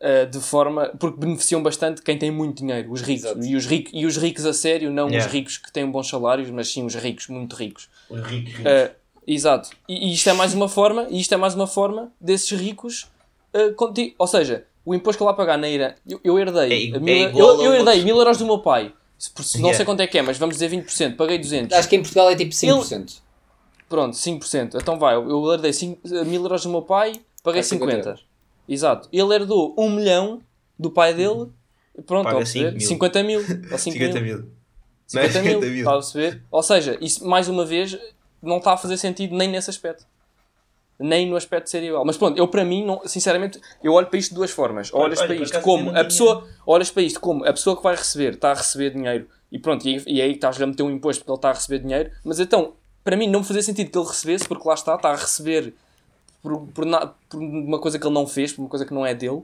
[0.00, 0.90] eh, de forma.
[0.98, 3.24] porque beneficiam bastante quem tem muito dinheiro, os ricos.
[3.24, 3.44] Exato.
[3.44, 5.26] E os, rico, e os ricos a sério, não Yeah.
[5.26, 7.88] os ricos que têm bons salários, mas sim os ricos, muito ricos.
[8.10, 8.66] Os ricos, ricos.
[8.66, 8.92] Eh,
[9.26, 9.70] exato.
[9.88, 13.06] E, e isto é mais uma forma, e isto é mais uma forma desses ricos.
[13.54, 16.92] eh, conti- ou seja, o imposto que eu lá pagar na Irã, eu, eu herdei.
[16.94, 18.92] É mil- é eu, a eu herdei mil euros do meu pai.
[19.54, 19.76] Não Yeah.
[19.76, 21.14] sei quanto é que é, mas vamos dizer 20%.
[21.16, 21.78] Paguei 200.
[21.78, 23.21] Acho que em Portugal é tipo 5%.
[23.92, 24.80] Pronto, 5%.
[24.80, 28.08] Então vai, eu herdei 5, mil euros do meu pai, paguei Ah, 50 50.
[28.08, 28.24] euros.
[28.66, 29.06] Exato.
[29.12, 30.40] Ele herdou 1 milhão
[30.78, 31.50] do pai dele.
[32.06, 32.70] Pronto, Paga a perceber?
[32.70, 32.88] 5 mil.
[32.88, 33.40] 50 mil.
[33.70, 34.38] Ou 5 50 mil.
[34.38, 34.48] mil.
[35.06, 35.42] 50 Não é?
[35.42, 35.60] mil.
[35.60, 35.78] 50 mil.
[35.80, 36.42] Está a perceber?
[36.50, 37.98] Ou seja, isso mais uma vez
[38.42, 40.06] não está a fazer sentido nem nesse aspecto.
[40.98, 42.02] Nem no aspecto de ser igual.
[42.06, 44.90] Mas pronto, eu para mim, não, sinceramente, eu olho para isto de duas formas.
[44.94, 47.94] Olhas olha, para isto como a pessoa, olhas para isto como a pessoa que vai
[47.94, 51.20] receber está a receber dinheiro e pronto, e, e aí estás a meter um imposto
[51.22, 52.72] porque ele está a receber dinheiro, mas então,
[53.04, 55.74] para mim não me fazia sentido que ele recebesse, porque lá está, está a receber
[56.42, 59.04] por, por, na- por uma coisa que ele não fez, por uma coisa que não
[59.06, 59.42] é dele.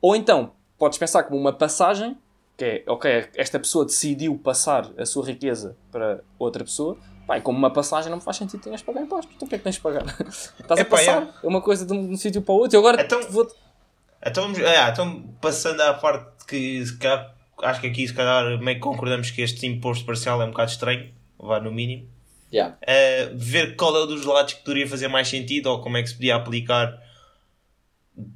[0.00, 2.16] Ou então, podes pensar como uma passagem,
[2.56, 6.96] que é, ok, esta pessoa decidiu passar a sua riqueza para outra pessoa,
[7.36, 9.32] e como uma passagem não me faz sentido que tenhas de pagar impostos.
[9.36, 10.04] Então o que é que tens de pagar?
[10.28, 12.76] Estás a Epá, passar, é uma coisa de um, de um sítio para o outro.
[12.76, 13.46] Eu agora Então- vou
[14.26, 17.32] Então, ah, então, passando à parte que se calhar,
[17.62, 20.72] acho que aqui se calhar meio que concordamos que este imposto parcial é um bocado
[20.72, 22.08] estranho, vá no mínimo.
[22.52, 22.76] Yeah.
[22.82, 26.02] Uh, ver qual é o dos lados que poderia fazer mais sentido ou como é
[26.02, 26.98] que se podia aplicar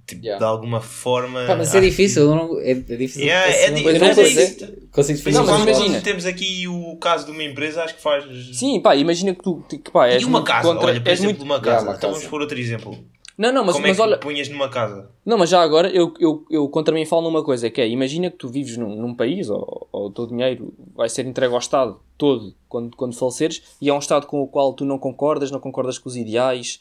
[0.06, 0.38] tipo, Yeah.
[0.38, 1.44] de alguma forma.
[1.46, 3.22] Pá, mas é difícil, eu não, é, é difícil.
[3.22, 4.72] Ah, Yeah, Assim, é di- eu não mas é consigo, isso.
[4.92, 6.00] consigo que- fazer Não, mas imagina.
[6.00, 8.24] temos aqui o caso de uma empresa, acho que faz.
[8.56, 11.30] Sim, pá, imagina que tu, que, pá, és E uma casa, contra, olha, por exemplo,
[11.36, 11.42] muito...
[11.44, 11.68] uma casa.
[11.70, 12.20] Yeah, uma então casa.
[12.20, 13.04] vamos por outro exemplo.
[13.36, 15.10] Não, não, mas, Como mas é que olha, punhas numa casa?
[15.26, 18.30] Não, mas já agora eu, eu, eu contra mim falo numa coisa, que é, imagina
[18.30, 21.58] que tu vives num, num país, ou, ou o teu dinheiro vai ser entregue ao
[21.58, 25.50] Estado todo quando, quando faleceres, e é um Estado com o qual tu não concordas,
[25.50, 26.80] não concordas com os ideais,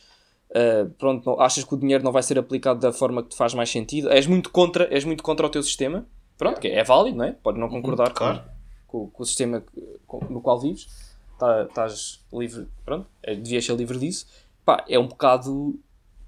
[0.54, 3.36] ah, pronto, não- achas que o dinheiro não vai ser aplicado da forma que te
[3.36, 6.06] faz mais sentido, és muito contra, és muito contra o teu sistema,
[6.38, 7.32] pronto, que é válido, não é?
[7.32, 8.42] Pode não concordar com- claro.
[8.88, 9.64] com, com o sistema
[10.30, 10.88] no qual vives,
[11.40, 14.28] tá- estás livre, pronto, é, devias ser livre disso,
[14.64, 15.80] pá, é um bocado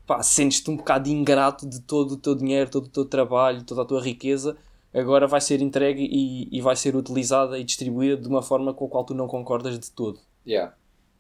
[0.05, 3.81] pá, sentes-te um bocado ingrato de todo o teu dinheiro, todo o teu trabalho, toda
[3.81, 4.57] a tua riqueza,
[4.93, 8.85] agora vai ser entregue e, e vai ser utilizada e distribuída de uma forma com
[8.85, 10.19] a qual tu não concordas de todo.
[10.45, 10.73] Yeah.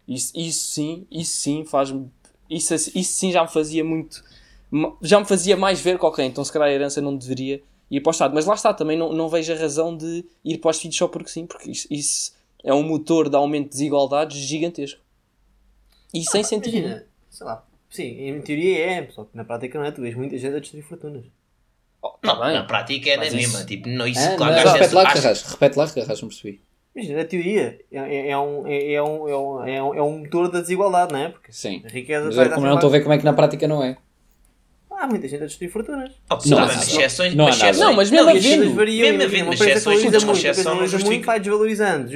[0.07, 2.11] Isso, isso sim, isso sim faz-me.
[2.49, 4.23] Isso, isso sim já me fazia muito.
[5.01, 8.01] Já me fazia mais ver que, ok, então se calhar a herança não deveria ir
[8.01, 8.33] para o Estado.
[8.33, 11.07] Mas lá está, também não, não vejo a razão de ir para os filhos só
[11.07, 12.33] porque sim, porque isso, isso
[12.63, 15.01] é um motor de aumento de desigualdades gigantesco.
[16.13, 16.77] E sem sentido.
[16.77, 17.65] Imagina, sei lá.
[17.95, 19.91] Sim, em teoria é, só que na prática não é.
[19.91, 21.23] Tu vês muita gente a destruir fortunas.
[22.01, 22.53] Oh, tá Não, bem.
[22.53, 23.57] na prática é na Mas mesma.
[23.59, 25.41] isso- Tipo, não, isso Ah, claro, mas acho- repete lá, acho- Carras.
[25.43, 26.61] Repete lá, Carras, não percebi.
[26.95, 30.01] Imagina, na teoria é, é, é um, é, é um, é, um, é, um, é
[30.03, 31.29] um motor da desigualdade, não é?
[31.29, 31.81] Porque Sim.
[31.85, 33.83] a riqueza Mas eu como não estou a ver como é que na prática não
[33.83, 33.97] é.
[34.97, 36.11] Há muita gente a destruir fortunas.
[36.29, 36.73] Oh, Não há nada.
[36.81, 38.99] exceções, Não mas exceções- Não, mas mesmo e as coisas havendo- variam.
[39.01, 39.83] mesmo imagina, havendo exceções,
[40.63, 42.09] valoriza uma muito, vai desvalorizando.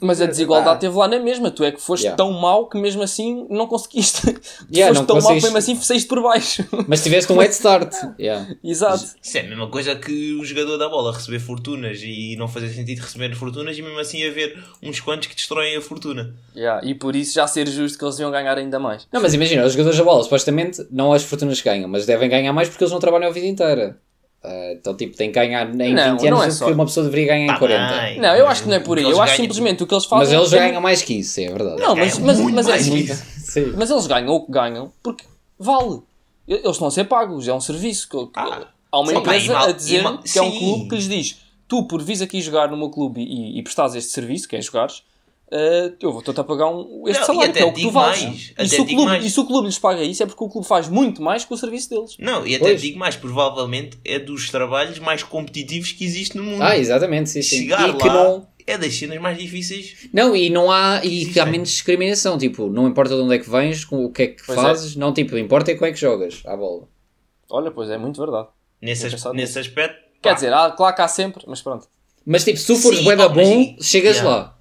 [0.00, 1.50] Mas a Ah, desigualdade esteve lá na mesma.
[1.50, 2.16] Tu é que foste Yeah.
[2.16, 4.22] tão mau que mesmo assim não conseguiste.
[4.32, 4.40] tu
[4.72, 6.64] Yeah, foste não tão mau que mesmo assim saíste por baixo.
[6.86, 7.92] Mas tiveste um head start.
[8.18, 8.46] Yeah.
[8.62, 9.04] Exato.
[9.22, 12.68] Isso é a mesma coisa que o jogador da bola receber fortunas e não fazer
[12.68, 16.34] sentido receber fortunas e mesmo assim haver uns quantos que destroem a fortuna.
[16.56, 19.06] Yeah, E por isso já ser justo que eles iam ganhar ainda mais.
[19.12, 22.28] Não, mas imagina, os jogadores da bola, supostamente, não as fortunas que ganham, mas devem
[22.28, 23.98] ganhar mais porque eles não trabalham a vida inteira.
[24.44, 26.72] Ah, então, tipo, tem que ganhar em Não, 20 anos não é o só- que
[26.72, 28.00] uma pessoa deveria ganhar em Tá 40.
[28.00, 28.20] bem.
[28.20, 29.02] Não, eu acho que não é por aí.
[29.04, 30.38] Eu acho ganham- simplesmente o que eles Mas fazem.
[30.38, 31.80] eles é- ganham mais que isso, é verdade.
[31.82, 33.24] Não, mas, mas, muito mas, é isso.
[33.38, 33.72] Sim.
[33.76, 35.24] Mas eles ganham o que ganham porque
[35.58, 36.00] vale.
[36.46, 38.08] Eles estão a ser pagos, é um serviço.
[38.08, 38.68] que- Ah.
[38.90, 41.08] Há uma Sim, empresa e mal- a dizer mal- que é um clube que lhes
[41.08, 41.36] diz:
[41.66, 44.62] tu, por vis aqui jogar no meu clube e, e prestares este serviço, que é
[44.62, 45.02] jogares,
[45.50, 48.22] eh, eu vou-te a pagar um, este Não, salário, que é o que tu vales.
[48.22, 49.24] mais, E se, o clube, mais.
[49.24, 51.52] e se o clube lhes paga isso, é porque o clube faz muito mais que
[51.54, 52.16] o serviço deles.
[52.18, 52.80] Não, e até Pois.
[52.80, 56.62] digo mais, provavelmente é dos trabalhos mais competitivos que existe no mundo.
[56.62, 57.60] Ah, exatamente, sim, sim.
[57.62, 60.08] Chegar E que lá não, é das cenas mais difíceis.
[60.12, 63.38] não, e não há, e que há menos discriminação, tipo, não importa de onde é
[63.38, 64.62] que vens, com o que é que Pois é.
[64.62, 66.88] fazes, não, tipo, importa é como é que jogas à bola.
[67.50, 68.48] Olha, pois é muito verdade.
[68.82, 69.96] Nesse, as- nesse aspecto.
[70.20, 71.86] Quer pá, dizer, há, claro que há sempre, mas pronto.
[72.26, 74.28] Mas tipo, se tu fores da mas bom, chegas Yeah.
[74.28, 74.57] lá.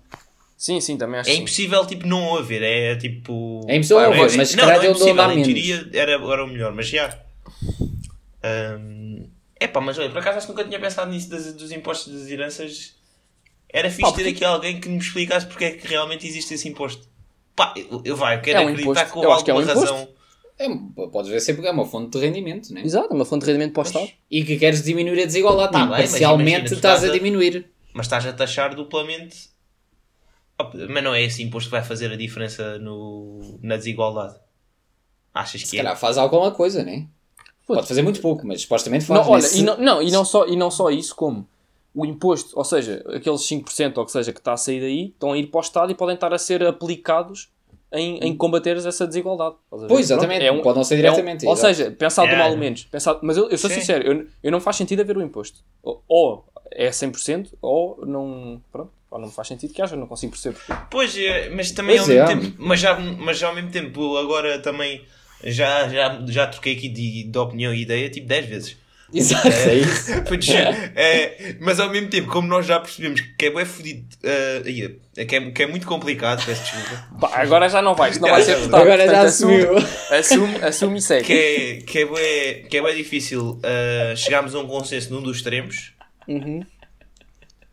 [0.57, 1.39] Sim, sim, também acho é sim.
[1.41, 2.63] impossível tipo, não haver.
[2.63, 3.61] É tipo.
[3.67, 5.43] É impossível Pá, haver, é- mas se não, não é impossível, em menos.
[5.45, 7.15] teoria era, era o melhor, mas já.
[9.59, 12.13] é pá, mas olha, por acaso acho que nunca tinha pensado nisso das- dos impostos
[12.13, 12.95] das heranças.
[13.69, 16.53] Era fixe Pá, ter porque- aqui alguém que me explicasse porque é que realmente existe
[16.53, 17.07] esse imposto.
[17.55, 19.11] Pá, eu, eu vai, eu quero É um acreditar imposto.
[19.11, 19.93] que houve Eu acho que é um alguma imposto.
[19.95, 20.09] razão.
[20.59, 22.81] É, podes ver sempre que é uma fonte de rendimento, né?
[22.83, 24.09] Exato, uma fonte de rendimento para o Estado.
[24.31, 25.71] E que queres diminuir a desigualdade.
[25.73, 27.69] Tá bem, mas parcialmente imagina, estás a a- diminuir.
[27.93, 29.49] mas estás a taxar duplamente.
[30.89, 34.35] Mas não é esse imposto que vai fazer a diferença no, na desigualdade.
[35.33, 35.83] Achas Se que é?
[35.83, 37.07] calhar faz alguma coisa, né?
[37.65, 37.75] Puto.
[37.79, 39.19] Pode fazer muito pouco, mas supostamente faz.
[39.19, 41.47] Não, olha, nesse- e não, não, e, não só, e não só isso, como
[41.93, 45.31] o imposto, ou seja, aqueles 5% ou que seja que está a sair daí, estão
[45.33, 47.49] a ir para o Estado e podem estar a ser aplicados
[47.91, 49.55] em, em combater essa desigualdade.
[49.69, 50.45] Pois, exatamente.
[50.45, 51.45] é um- Pode não ser é um- diretamente.
[51.45, 52.45] ou seja, pensado do Yeah.
[52.45, 52.83] mal ou menos.
[52.85, 53.79] Pensado, mas eu, eu sou Sim.
[53.79, 55.59] sincero, eu, eu não faz sentido haver o imposto.
[55.83, 58.61] Ou, ou é 100% ou não.
[58.71, 60.57] Pronto, ou não faz sentido que haja, não consigo perceber.
[60.89, 62.35] Pois, é, mas também Pois ao é.
[62.35, 65.03] mesmo tempo, mas já, mas já ao mesmo tempo, agora também
[65.43, 68.77] já, já, já troquei aqui de, de opinião e ideia tipo 10 vezes.
[69.13, 70.11] Exato, é isso.
[70.27, 74.89] Pois, é, mas ao mesmo tempo, como nós já percebemos que é bem fodido, eh,
[75.15, 78.29] é que, é, que é muito complicado, peço desculpa, Pá, agora já não vais, não
[78.29, 78.83] vai ser votado.
[78.83, 79.77] Agora já portanto, assumiu.
[80.11, 81.25] Assume, assume e segue.
[81.25, 85.21] que é, que é, bem, que é bem difícil eh, chegarmos a um consenso num
[85.21, 85.93] dos extremos.
[86.27, 86.65] Uhum.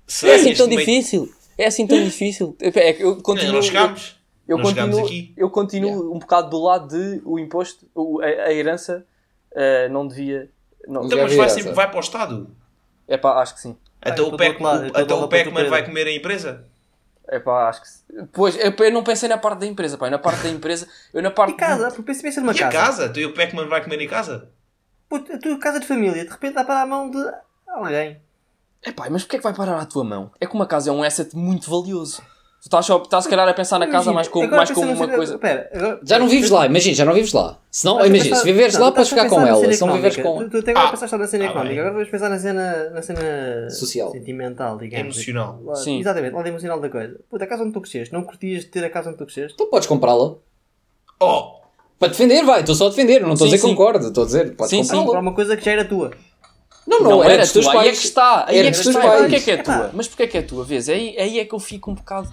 [0.07, 1.33] Será É assim tão meio- difícil.
[1.57, 2.57] É assim tão difícil.
[2.61, 3.53] É que eu Não, continuo.
[3.55, 4.19] não chegámos.
[4.47, 5.35] Eu não chegámos continuo, aqui.
[5.37, 9.07] eu continuo um bocado do lado de o imposto, o- a, a herança
[9.55, 10.51] eh, não devia.
[10.87, 12.55] Não, Então, mas vai, sempre, vai para o Estado.
[13.09, 13.77] é pá, acho que sim.
[14.03, 16.67] Até eu o, Pac, lado, eu até o Pac-Man vai comer a empresa?
[17.27, 18.03] É pá, acho que sim.
[18.35, 20.09] Pois, eu, eu não pensei na parte da empresa, pá.
[20.09, 21.55] eu Na parte da empresa, eu na parte.
[21.55, 22.77] E casa, porque pensa pensa numa E a casa.
[22.79, 23.09] casa?
[23.09, 24.51] Tu e o Pac-Man vai comer em casa?
[25.09, 27.17] Puto, a tua casa de família, de repente dá para a mão de
[27.67, 28.21] alguém.
[28.85, 30.31] É pá, mas porquê é que vai parar à tua mão?
[30.41, 32.21] É que uma casa é um asset muito valioso.
[32.61, 34.87] Tu estás, só, estás se calhar a pensar na casa Imagina, mais como, mais como
[34.87, 35.39] uma cena- coisa.
[35.39, 37.59] Pera, agora- Já não vives lá, imagina, já não vives lá.
[37.71, 39.73] Se não, imagina, pensar- se viveres não, lá, podes ficar com ela.
[39.73, 40.39] Se não viveres com.
[40.45, 41.81] Tu, tu até agora Ah, pensaste só na cena ah, económica, bem.
[41.81, 44.11] agora vais pensar na cena, na cena Social.
[44.13, 45.15] sentimental, digamos.
[45.17, 45.61] Emocional.
[45.63, 46.01] Lá- Sim.
[46.01, 47.21] Exatamente, lado emocional da coisa.
[47.29, 49.57] Puta, a casa onde tu cresceste, não curtias de ter a casa onde tu cresceste?
[49.59, 50.35] Tu podes comprá-la.
[51.21, 51.61] Oh!
[51.99, 53.69] Para defender, vai, estou só a defender, não estou a dizer sim.
[53.69, 54.89] concordo, estou a dizer, podes Sim, sim.
[54.91, 55.11] comprá-la.
[55.13, 56.13] Para uma coisa que já era tua.
[56.87, 58.01] Não, não, Não, era era dos teus tua, aí é pais.
[58.01, 58.45] que está.
[58.49, 59.09] Aí Era é dos que teus está.
[59.09, 59.21] pais.
[59.23, 59.91] Porquê é que é tua?
[59.95, 60.65] Mas porquê é que é tua?
[60.65, 60.89] Vês?
[60.89, 62.33] Aí, aí é que eu fico um bocado.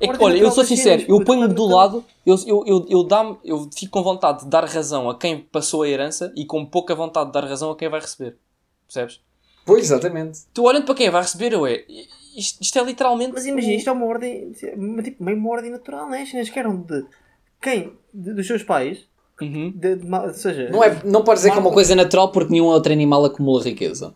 [0.00, 3.34] É que, olha, eu sou sincero, eu ponho-me do lado, eu, eu, eu, eu, dá
[3.42, 6.94] eu fico com vontade de dar razão a quem passou a herança e com pouca
[6.94, 8.36] vontade de dar razão a quem vai receber.
[8.86, 9.20] Percebes?
[9.64, 10.40] Pois, exatamente.
[10.52, 11.82] Tu olhando para quem vai receber, eu é.
[12.36, 13.32] Isto, isto é literalmente.
[13.32, 16.22] Mas imagina, isto é uma ordem, uma- tipo, meio uma ordem natural, não é?
[16.22, 17.04] As cenas que eram de
[17.62, 17.92] quem?
[18.12, 18.98] De- dos seus pais,
[19.40, 19.72] Uhum.
[19.74, 22.50] de, de, ou seja, Não, é, não podes dizer que é uma coisa natural porque
[22.52, 24.14] nenhum outro animal acumula riqueza.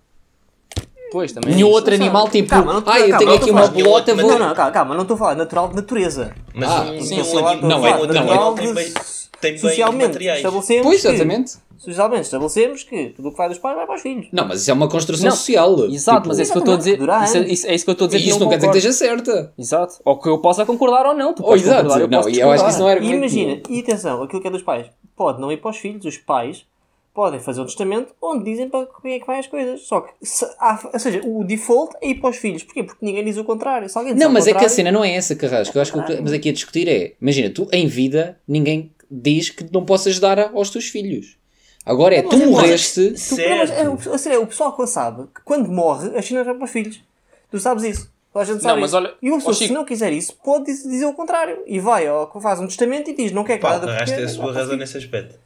[1.13, 1.53] Pois, também.
[1.53, 4.39] é Nenhum outro animal, tipo, Calma, ah, eu calma, tenho aqui uma bolota, vou.
[4.39, 6.33] não, não, calma, não estou a falar natural de natureza.
[6.55, 7.39] Mas Ah, um, sim, sim.
[7.45, 8.93] anim- Não, é- não, é- tem bem,
[9.41, 10.43] tem bem Socialmente materiais.
[10.83, 11.55] Pois, que, exatamente.
[11.81, 14.27] Socialmente estabelecemos que tudo o que vai dos pais vai para os filhos.
[14.33, 15.85] Não, mas isso é uma construção Não, social.
[15.91, 16.97] Exato, Tipo, mas é isso que eu estou a dizer.
[16.99, 18.19] Durar Isso é, isso- é isso que eu estou a dizer.
[18.25, 19.53] E isso não, quer dizer que esteja certa.
[19.59, 19.95] Exato.
[20.05, 21.33] Ou que eu possa concordar ou não.
[21.35, 21.77] Tu Oh, exato.
[21.85, 24.23] concordar, eu Não, posso e eu acho que isso não é E imagina, e atenção,
[24.23, 26.65] aquilo que é dos pais pode não ir para os filhos, os pais
[27.13, 29.81] podem fazer um testamento onde dizem para quem é que vai as coisas.
[29.87, 32.63] Só que, se há- ou seja, o default é ir para os filhos.
[32.63, 32.85] Porquê?
[32.85, 33.89] Porque ninguém diz o contrário.
[33.89, 35.77] Se alguém Não, mas é que a cena não é essa, Carrasco.
[35.77, 38.93] Eu acho que o que estamos aqui a discutir é: imagina, tu em vida, ninguém
[39.11, 41.37] diz que não possas dar aos teus filhos.
[41.85, 43.15] Agora é, tu Mas é- morreste.
[43.29, 44.11] Tu- não, mas é, Certo.
[44.11, 46.71] o- a sério, o pessoal que sabe que quando morre, a China vai para os
[46.71, 47.01] filhos.
[47.51, 48.11] Tu sabes isso.
[48.33, 48.97] Toda a gente sabe Não, mas isso.
[48.97, 51.63] olha- e uma pessoa, ó, se não quiser isso, pode dizer, o contrário.
[51.67, 54.21] E vai, ó, faz um testamento e diz: não quer que nada acho que porque
[54.23, 55.37] é a sua razão nesse aspecto.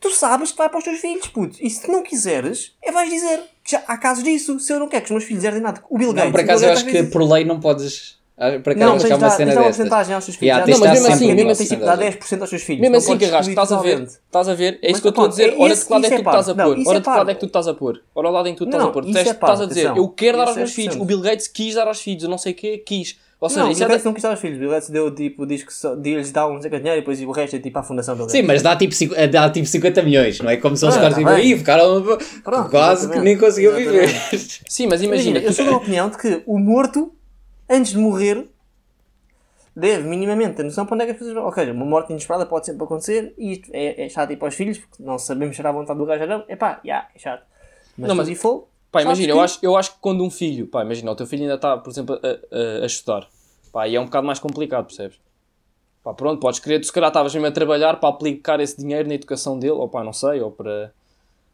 [0.00, 1.56] Tu sabes que vai para os teus filhos, puto.
[1.60, 3.40] E se não quiseres, é vais dizer.
[3.62, 4.58] Que já há casos disso.
[4.58, 6.24] Se eu não quero que os meus filhos herdem nada, o Bill Gates.
[6.24, 8.17] Não, por acaso eu acho que por lei não podes.
[8.38, 10.56] Ah, acaso Não, que de uma cena de dar uma porcentagem aos teus filhos.
[10.56, 12.20] Yeah, não, mas mesmo assim, mesmo assim, tipo, dá porcentagem.
[12.20, 12.80] 10% aos teus filhos.
[12.80, 14.02] Mesmo assim, Carrasco, estás a ver?
[14.02, 14.78] Estás a ver?
[14.82, 15.48] É isso Mas que eu estou a dizer.
[15.48, 16.62] é Ora, de que lado é que é tu estás a pôr?
[16.64, 18.02] Ora, é de que lado é que tu estás a pôr?
[18.14, 19.04] Ora, ao lado em que tu estás a pôr.
[19.04, 20.94] Tu é estás a dizer, eu quero dar aos é meus filhos.
[20.96, 21.00] 100%.
[21.00, 23.16] O Bill Gates quis dar aos filhos, eu não sei o quê, quis.
[23.40, 24.58] Ou seja, não, isso Bill é Gates não quis dar aos filhos.
[24.58, 27.54] Bill Gates deu tipo, diz que só, lhes dá um dinheiro e depois o resto
[27.56, 28.46] é tipo à fundação Bill Sim, Gates.
[28.48, 30.56] mas dá tipo, cinqu- dá tipo 50 milhões, não é?
[30.56, 31.30] Como Ah, ficaram tá tipo.
[31.38, 32.02] "Ih, ficaram
[32.68, 33.24] quase que exatamente.
[33.24, 34.08] nem conseguiu viver.
[34.68, 35.38] Sim, mas imagina.
[35.38, 37.12] Imagina, eu sou da opinião de que o morto,
[37.68, 38.48] antes de morrer,
[39.74, 41.44] deve minimamente ter noção para onde é que as coisas vão.
[41.44, 44.48] Ou seja, uma morte inesperada pode sempre acontecer e isto é, é chato ir para
[44.48, 46.44] os filhos, porque não sabemos se será a vontade do gajo ou não.
[46.48, 47.44] É pá, já, é chato.
[47.96, 48.38] Mas, Não, mas- mas...
[48.40, 51.14] for, Pá, imagina, que- eu, acho, eu acho que quando um filho, pá, imagina, o
[51.16, 52.28] teu filho ainda está, por exemplo, a,
[52.80, 53.28] a, a estudar,
[53.70, 55.20] pá, e é um bocado mais complicado, percebes?
[56.02, 59.06] Pá, pronto, podes querer, tu se calhar estavas mesmo a trabalhar para aplicar esse dinheiro
[59.06, 60.92] na educação dele, ou pá, não sei, ou para.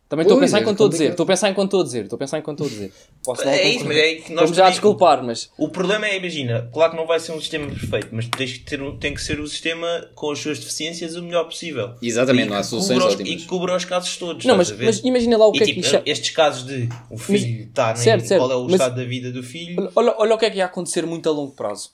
[0.06, 1.66] Também estou a pensar é em quanto estou a dizer, estou a pensar em quanto
[1.68, 2.92] estou a dizer, estou a pensar em quanto estou a dizer.
[3.24, 5.50] Posso não É isso, mas é que nós Estou-me já a desculpar, mas.
[5.58, 8.58] O problema é, imagina, claro que não vai ser um sistema perfeito, mas tens que
[8.60, 11.94] ter, tem que ser o sistema com as suas deficiências o melhor possível.
[12.02, 13.32] Exatamente, E não há que soluções os- ótimas.
[13.32, 14.44] E que cubra os casos todos.
[14.44, 14.84] Não, mas, a ver?
[14.84, 15.86] mas imagina lá o E, que é tipo, que.
[15.86, 18.96] isto é- estes casos de o filho está Certo, certo, qual é o mas- estado
[18.96, 19.90] da vida do filho.
[19.96, 21.90] Olha, olha o que é que ia acontecer muito a longo prazo.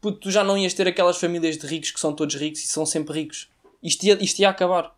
[0.00, 2.66] Puto, tu já não ias ter aquelas famílias de ricos que são todos ricos e
[2.68, 3.48] são sempre ricos.
[3.82, 4.96] Isto ia, isto ia acabar.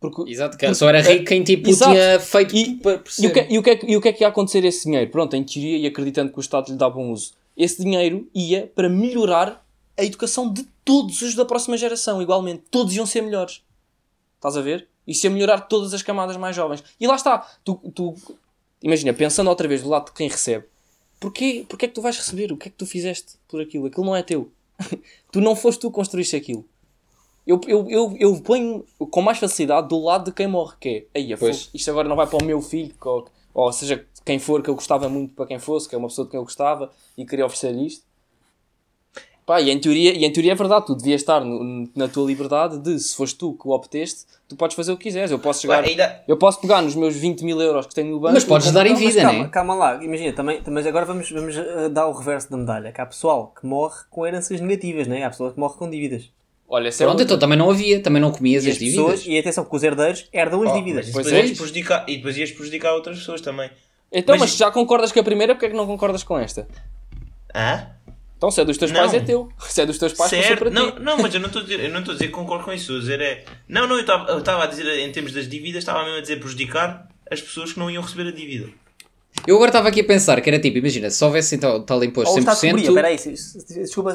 [0.00, 1.90] Porque, Exato, que só era rico quem tipo Exato.
[1.92, 3.50] tinha feito E- para E o, que, ser.
[3.50, 5.10] e, o que é, que- e o que é que ia acontecer esse dinheiro?
[5.10, 7.32] Pronto, em teoria e acreditando que o Estado lhe dá bom uso.
[7.56, 9.64] Esse dinheiro ia para melhorar
[9.96, 12.62] a educação de todos os da próxima geração, igualmente.
[12.70, 13.60] Todos iam ser melhores.
[14.36, 14.86] Estás a ver?
[15.04, 16.84] Isso ia melhorar todas as camadas mais jovens.
[17.00, 17.38] E lá está.
[17.64, 18.14] Tu, tu,
[18.80, 20.64] imagina, pensando outra vez do lado de quem recebe.
[21.18, 22.52] Porquê, porquê é que tu vais receber?
[22.52, 23.86] O que é que tu fizeste por aquilo?
[23.86, 24.48] Aquilo não é teu.
[25.32, 26.64] tu não foste tu que construíste aquilo.
[27.48, 31.18] Eu, eu, eu, eu ponho com mais facilidade do lado de quem morre, que é,
[31.18, 31.70] aí, Pois.
[31.72, 34.74] isto agora não vai para o meu filho, ou, ou seja, quem for que eu
[34.74, 37.46] gostava muito para quem fosse, que é uma pessoa de quem eu gostava e queria
[37.46, 38.06] oferecer-lhe isto.
[39.46, 42.26] Pá, e em teoria, e em teoria é verdade, tu devias estar no- na tua
[42.26, 45.30] liberdade de, se foste tu que o obteste, tu podes fazer o que quiseres.
[45.30, 48.10] Eu posso chegar, Pá, ainda- eu posso pegar nos meus 20 mil euros que tenho
[48.10, 49.48] no banco Mas podes dar em vida, calma, né?
[49.48, 53.00] calma lá, imagina, também, mas agora vamos, vamos eh, dar o reverso da medalha, que
[53.00, 55.24] há pessoal que morre com heranças negativas, né?
[55.24, 56.30] há pessoal que morre com dívidas.
[56.70, 59.04] Olha, essa é Pronto, então também não havia, também não comias E as as dívidas.
[59.04, 61.10] pessoas, e atenção que os herdeiros herdam as Oh, dívidas.
[61.10, 63.70] Pois depois é prejudicar, e depois ias prejudicar outras pessoas também.
[64.12, 66.38] Então, Mas- mas se já concordas com a primeira, porque é que não concordas com
[66.38, 66.68] esta?
[67.54, 67.88] Hã?
[68.36, 69.00] Então, se é dos teus Não.
[69.00, 69.48] pais, é teu.
[69.60, 71.00] Se é dos teus pais, Certo, para não, ti.
[71.00, 72.72] não, mas eu não estou a dizer, eu não estou a dizer que concordo com
[72.72, 73.44] isso, dizer é.
[73.68, 76.20] Não, não, eu estava eu estava a dizer em termos das dívidas, estava mesmo a
[76.20, 78.68] dizer prejudicar as pessoas que não iam receber a dívida.
[79.48, 82.30] Eu agora estava aqui a pensar que era tipo, imagina, se houvesse então tal imposto
[82.32, 82.94] Ou o Estado cobria, 100%.
[82.94, 84.12] peraí, se- se- se- desculpa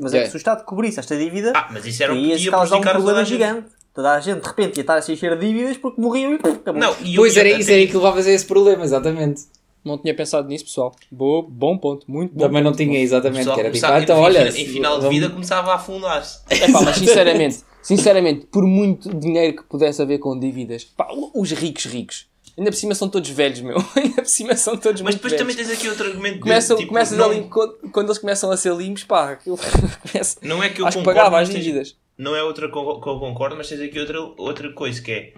[0.00, 0.22] mas é É.
[0.24, 2.78] que se o Estado cobrisse esta dívida, Ah, mas isso era o que ia causar
[2.78, 3.68] um problema gigante.
[3.94, 6.38] Toda a gente de repente ia estar a se encher de dívidas porque morriam e
[6.38, 6.80] pum, acabou.
[6.80, 9.42] Não, e Pois era isso, era aí que levavas a esse problema, exatamente.
[9.84, 10.92] Não tinha pensado nisso, pessoal.
[11.12, 12.10] Boa, bom ponto.
[12.10, 12.40] Muito bom.
[12.46, 12.82] Também não ponto.
[12.82, 13.36] tinha, o exatamente.
[13.38, 14.48] pessoal Que era tipo, ah, então em olha.
[14.48, 16.40] em final de vida começava a afundar-se.
[16.50, 21.52] É pá, mas sinceramente, sinceramente, por muito dinheiro que pudesse haver com dívidas, pá, os
[21.52, 23.76] ricos ricos, ainda por cima são todos velhos, meu.
[23.96, 25.68] Ainda por cima são todos Mas depois também velhos.
[25.70, 26.40] tens aqui outro argumento.
[26.40, 29.58] Começam, tipo, começas não, ali, quando, quando eles começam a ser limpos, pá, aquilo
[30.10, 31.96] começa- Não é que eu acho que concordo, pagava mas as dívidas.
[32.16, 32.84] Não é outra que eu
[33.18, 35.32] concordo, mas tens aqui outra, outra coisa que é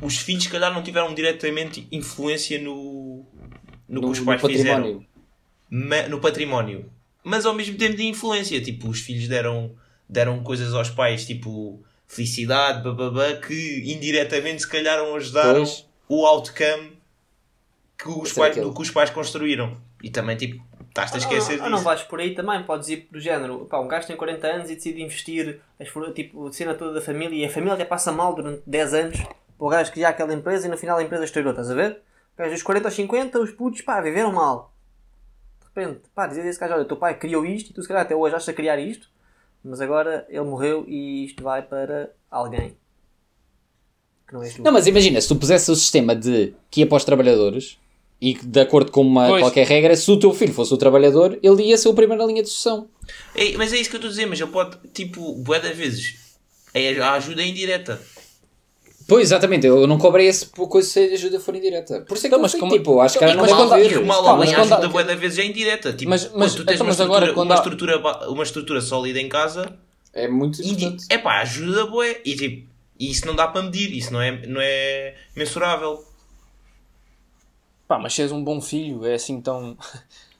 [0.00, 3.24] os filhos, se calhar, não tiveram diretamente influência no,
[3.88, 4.74] no, que No, os no pais fizeram.
[4.82, 5.06] património.
[5.70, 6.90] ma- no património,
[7.24, 8.60] mas ao mesmo tempo de influência.
[8.60, 9.72] Tipo, os filhos deram,
[10.08, 15.86] deram coisas aos pais, tipo felicidade, bababá, que indiretamente se calhar ajudaram Pois.
[16.14, 16.98] O outcome
[17.96, 19.76] que os, pais, que os pais construíram.
[20.02, 21.84] E também, tipo, estás-te a esquecer Ah, não disso.
[21.84, 23.64] vais por aí também, podes ir do género.
[23.66, 27.00] Pá, um gajo tem 40 anos e decide investir as, tipo, a cena toda da
[27.00, 30.34] família e a família até passa mal durante 10 anos para o gajo criar aquela
[30.34, 32.02] empresa e no final a empresa estourou, estás a ver?
[32.34, 34.72] O gajo dos 40 aos 50, os putos, pá, viveram mal.
[35.60, 37.80] De repente, pá, dizer a esse gajo, olha, o teu pai criou isto e tu
[37.80, 39.08] se calhar até hoje achas a criar isto,
[39.64, 42.76] mas agora ele morreu e isto vai para alguém.
[44.32, 44.62] Que não és tu.
[44.62, 47.76] Não, mas imagina, se tu pusesse o sistema de que ia para os trabalhadores
[48.20, 49.42] e que, de acordo com uma, Pois.
[49.42, 52.26] qualquer regra, se o teu filho fosse o trabalhador, ele ia ser o primeiro na
[52.28, 52.88] linha de sucessão.
[53.34, 55.72] É, mas é isso que eu estou a dizer, mas ele pode, tipo, bué de
[55.74, 56.14] vezes.
[56.72, 58.00] É a ajuda indireta.
[59.08, 62.00] Pois, exatamente, eu não cobrei esse coisa se a ajuda for indireta.
[62.02, 63.56] Por isso é que eu mas como- tipo, acho que Então, era não
[64.06, 65.92] mal além mas a quando há- ajuda bué de vezes é indireta.
[65.92, 68.42] Tipo, Mas- quando mas- tu tens então, uma, mas agora estrutura, uma, há- estrutura, uma
[68.44, 69.70] estrutura sólida em casa,
[70.14, 71.04] É muito importante.
[71.10, 72.20] é pá, ajuda bué.
[72.24, 72.71] E tipo,
[73.06, 76.04] e isso não dá para medir, isso não é, não é mensurável.
[77.88, 79.76] Pá, mas se és um bom filho, é assim tão.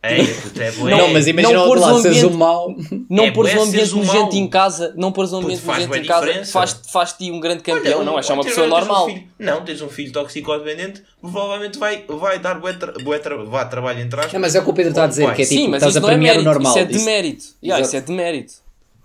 [0.02, 0.90] É, é bué.
[0.96, 2.76] Não, mas imagina não o outro pôres lado, um seres ambiente- um mau.
[3.10, 4.32] Não É pôres um ambiente seres um nojento mau.
[4.34, 6.52] em casa, não pôres um ambiente nojento bué em casa, diferença.
[6.52, 9.06] faz- faz-te um grande campeão, Olha, não, és só uma pessoa um normal.
[9.06, 13.64] filho- não, tens um filho toxicodependente, provavelmente vai, vai dar bué, tra bué tra vá,
[13.66, 14.32] trabalho em trás.
[14.32, 15.34] Não, mas é o que o Pedro está a dizer, Pai.
[15.36, 16.72] que é tipo, Sim, mas estás isso a não é premiar mérito, o normal.
[16.72, 17.44] isso é de Isso- mérito.
[17.62, 18.52] Yeah, isso é de mérito.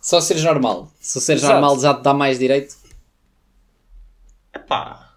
[0.01, 0.89] Só seres normal.
[1.01, 1.59] Se seres Exato.
[1.59, 2.73] normal já te dá mais direito.
[4.67, 5.07] Epá.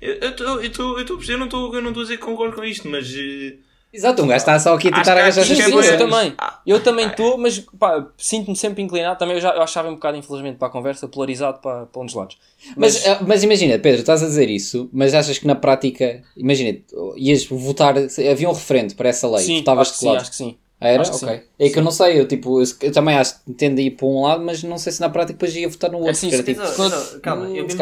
[0.00, 2.62] Eu, eu, eu, tô- eu, tô- eu não estou eu a dizer que concordo com
[2.62, 3.56] isto, mas eh,
[3.92, 5.96] Exato, um gajo está só aqui a tentar acho que sim, é eu bom.
[6.10, 6.34] também.
[6.36, 9.18] Ah, Eu também estou, mas pá, sinto-me sempre inclinado.
[9.18, 12.04] Também eu, já, eu achava um bocado, infelizmente, para a conversa, polarizado para, para um
[12.04, 12.36] dos lados.
[12.76, 16.78] Mas, ah, mas imagina, Pedro, estás a dizer isso, mas achas que na prática, imagina,
[17.16, 20.20] ias votar, havia um referendo para essa lei, sim, votavas de que sim, lado?
[20.20, 20.58] acho que sim.
[20.78, 21.02] Ah, Era?
[21.02, 21.36] acho ok.
[21.38, 21.42] sim.
[21.58, 23.92] É que eu não sei, eu, tipo, eu, eu também acho que tendo a ir
[23.92, 26.10] para um lado, mas não sei se na prática depois ia votar no outro.
[26.10, 27.76] era se- tipo, atenção, calma, hum, eu não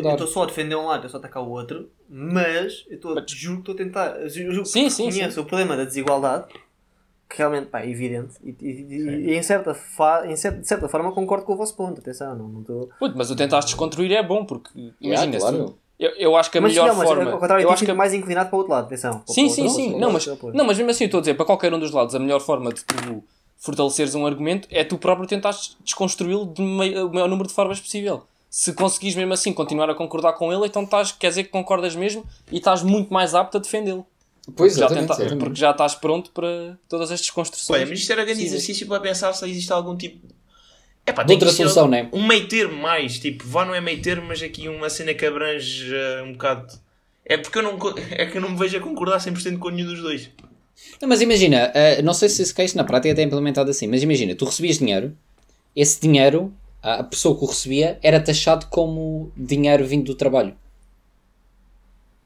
[0.00, 2.84] tô- eu estou só a defender um lado, eu estou a atacar o outro, mas
[2.88, 4.28] eu estou Mas- juro que estou a tentar.
[4.28, 6.44] Juro Sim, sim, conheço o problema da desigualdade,
[7.28, 10.68] que realmente pá, é evidente, e, e- e- e em certa fa, em certa, de
[10.68, 12.00] certa forma concordo com o vosso ponto.
[12.00, 12.88] Atenção, não não estou.
[13.16, 14.70] Mas o tentar desconstruir é bom, porque
[15.00, 15.76] imagina, se- claro.
[15.98, 17.30] Eu, eu acho que a Mas melhor não, mas forma.
[17.32, 19.22] ao contrário, eu acho que mais inclinado para o outro lado, atenção.
[19.26, 19.98] Sim, o sim, outro sim.
[19.98, 21.90] Não mas, o não, mas mesmo assim, eu estou a dizer, para qualquer um dos
[21.90, 23.24] lados, a melhor forma de tu
[23.56, 26.64] fortaleceres um argumento é tu próprio tentares desconstruí-lo de o
[27.12, 28.22] maior número de formas possível.
[28.48, 31.94] Se conseguires mesmo assim continuar a concordar com ele, então estás, quer dizer que concordas
[31.94, 34.06] mesmo e estás muito mais apto a defendê-lo.
[34.56, 35.40] Pois, já exatamente, tenta- exatamente.
[35.44, 37.80] porque já estás pronto para todas as desconstruções.
[37.82, 40.26] Olha, mas isto era grande Sim, exercício para pensar se existe algum tipo.
[41.08, 42.08] É pá, De tem outra solução, né?
[42.12, 45.24] Um meio termo mais, tipo, vá não é meio termo, mas aqui uma cena que
[45.24, 46.66] abrange eh, um bocado.
[47.24, 47.78] É porque eu não,
[48.10, 50.30] é que eu não me vejo a concordar 100% com nenhum dos dois.
[51.00, 53.86] Não, mas imagina, ah, não sei se esse case na prática é até implementado assim,
[53.86, 55.16] mas imagina, tu recebias dinheiro,
[55.74, 56.52] esse dinheiro,
[56.82, 60.54] a pessoa que o recebia, era taxado como dinheiro vindo do trabalho.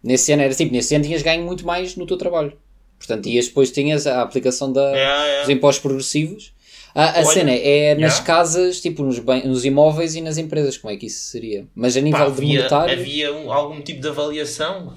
[0.02, 2.52] Nesse ano era tipo, nesse ano tinhas ganho muito mais no teu trabalho.
[2.98, 5.40] Portanto, ias depois tinhas a aplicação da, É, é.
[5.40, 6.51] dos impostos progressivos.
[6.94, 8.22] A, a cena é nas yeah.
[8.24, 11.66] casas, tipo nos, bem, nos imóveis e nas empresas, como é que isso seria?
[11.74, 13.00] Mas a nível Pá, de havia, monetário.
[13.00, 14.92] havia um- algum tipo de avaliação.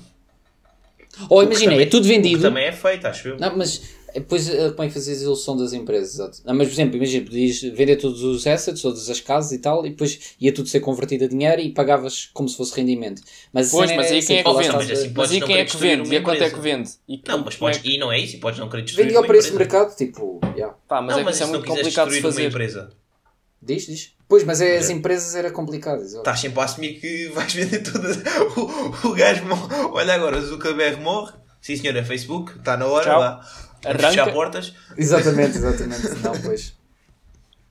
[1.30, 2.42] Ou O que imagina, é tudo vendido.
[2.42, 3.38] também é feito, acho eu.
[3.40, 3.82] Não, mas
[4.20, 6.14] depois eh, como é que fazias a ilusão das empresas?
[6.16, 6.38] Exato.
[6.46, 9.86] Não, mas por exemplo, imagina, podias vender todos os assets, todas as casas e tal,
[9.86, 13.22] e depois ia tudo ser convertido a dinheiro e pagavas como se fosse rendimento.
[13.54, 14.76] Mas Pois, mas era aí quem é que mas vende?
[14.76, 16.10] a- assim, Mas aí quem é que vende?
[16.14, 16.90] E a quanto é que vende?
[17.08, 19.06] E, Não, mas é podes, que- e não é isso, e podes não querer destruir
[19.06, 19.60] Vendia ao preço empresa.
[19.74, 20.40] mercado, tipo.
[20.56, 20.76] yeah.
[20.88, 22.46] Pá, mas não, é que mas isso é muito complicado de fazer.
[22.48, 22.90] empresa,
[23.62, 24.12] Diz, diz.
[24.30, 26.02] Pois, mas é, as empresas era complicado.
[26.02, 26.20] exato.
[26.20, 28.18] estás sempre a assumir que vais vender todas.
[28.56, 29.76] O, o gajo morre.
[29.92, 31.34] Olha agora, o Zuckerberg morre.
[31.62, 32.58] Sim, senhor, é Facebook.
[32.60, 33.04] Está na hora.
[33.06, 33.20] Tchau.
[33.20, 33.48] Lá.
[33.90, 34.08] Arranca.
[34.10, 34.74] fechar portas.
[34.98, 36.08] Exatamente, exatamente.
[36.24, 36.74] Não, pois.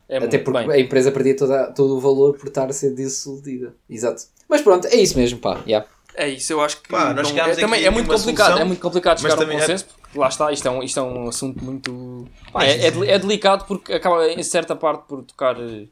[0.09, 0.71] É Até porque bem.
[0.71, 3.75] a empresa perdia toda, todo o valor por estar a ser dissolvida.
[3.89, 4.23] Exato.
[4.49, 5.61] Mas pronto, é isso mesmo, pá.
[5.67, 5.87] Yeah.
[6.15, 6.89] É isso, eu acho que.
[6.89, 9.51] Pá, nós não- é, também é muito complicado, solução, é muito complicado chegar a um
[9.51, 12.29] é- consenso, porque lá está, isto é um, isto é um assunto muito.
[12.53, 15.87] Pá, é, é, é delicado porque acaba em certa parte por tocar eh,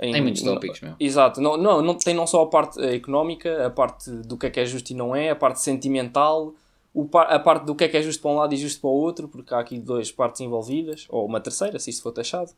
[0.00, 0.94] em, Tem muitos tópicos, meu.
[0.98, 4.50] Exato, não, não, não tem não só a parte económica, a parte do que é
[4.50, 6.54] que é justo e não é, a parte sentimental,
[6.96, 8.88] o, a parte do que é que é justo para um lado e justo para
[8.88, 12.50] o outro, porque há aqui duas partes envolvidas, ou uma terceira, se isso for taxado.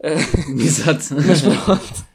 [0.56, 1.02] Exato.
[1.26, 2.12] Mas pronto.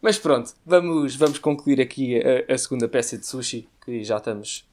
[0.00, 4.64] Mas pronto, vamos, vamos concluir aqui a, a segunda peça de sushi, que já estamos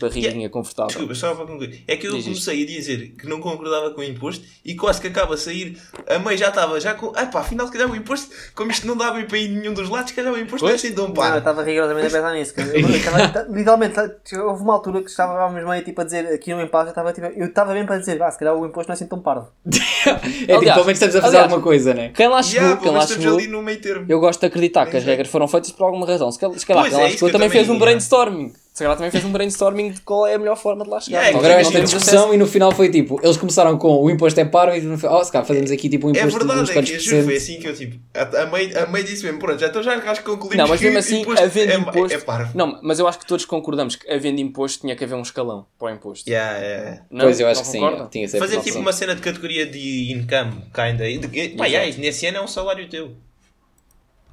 [0.00, 0.88] barriguinha confortável.
[0.88, 1.84] Desculpa, só para concluir.
[1.86, 2.30] É que eu Diz isto.
[2.46, 5.76] comecei a dizer que não concordava com o imposto e quase que acaba a sair.
[6.08, 7.12] A mãe já estava já com.
[7.14, 9.88] Ah pá, afinal, se calhar o imposto, como isto não dava para ir nenhum dos
[9.88, 11.38] lados, se calhar o imposto não é assim tão Não, eu pá.
[11.38, 12.54] estava rigorosamente a pensar nisso.
[12.58, 14.00] Eu, estava, literalmente,
[14.38, 17.12] houve uma altura que estava mesmo meio tipo a dizer aqui no impasse, eu estava
[17.12, 19.20] tipo, eu estava bem para dizer, ah, se calhar o imposto não é assim tão
[19.20, 19.48] parvo.
[20.04, 22.10] É tipo, pelo menos estamos a fazer aliás- alguma coisa, né?
[22.14, 24.06] Quem lá chegou, Yeah, quem lá ali no meio termo.
[24.08, 25.06] eu gosto de acreditar que as é.
[25.06, 26.30] regras foram feitas por alguma razão.
[26.32, 28.52] Se calhar, quem é, lá chegou que eu também fez um brainstorming.
[28.72, 31.18] Se calhar também fez um brainstorming de qual é a melhor forma de lá chegar.
[31.18, 34.40] Yeah, Nós Agora esta discussão e no final foi tipo, eles começaram com o imposto
[34.40, 36.44] é paro e no final, oh, se calhar fazemos aqui tipo um É imposto de
[36.46, 38.00] uns verdade, é que juro, foi assim que eu tipo.
[38.14, 40.66] A a mãe, a mãe disse mesmo, pronto, já estou já acho que concluímos Não,
[40.68, 42.16] mas mesmo assim, imposto havendo é, imposto.
[42.16, 42.56] É, parvo.
[42.56, 45.66] não, mas eu acho que todos concordamos que havendo imposto tinha que haver um escalão
[45.78, 46.30] para o imposto.
[46.30, 47.02] Yeah, yeah.
[47.10, 47.26] Não?
[47.26, 48.80] Pois eu acho que sim, é, tinha que ser Fazer tipo opção.
[48.80, 51.06] uma cena de categoria de income, kinda.
[51.06, 53.12] e de- Pá, yeah, nesse ano é um salário teu.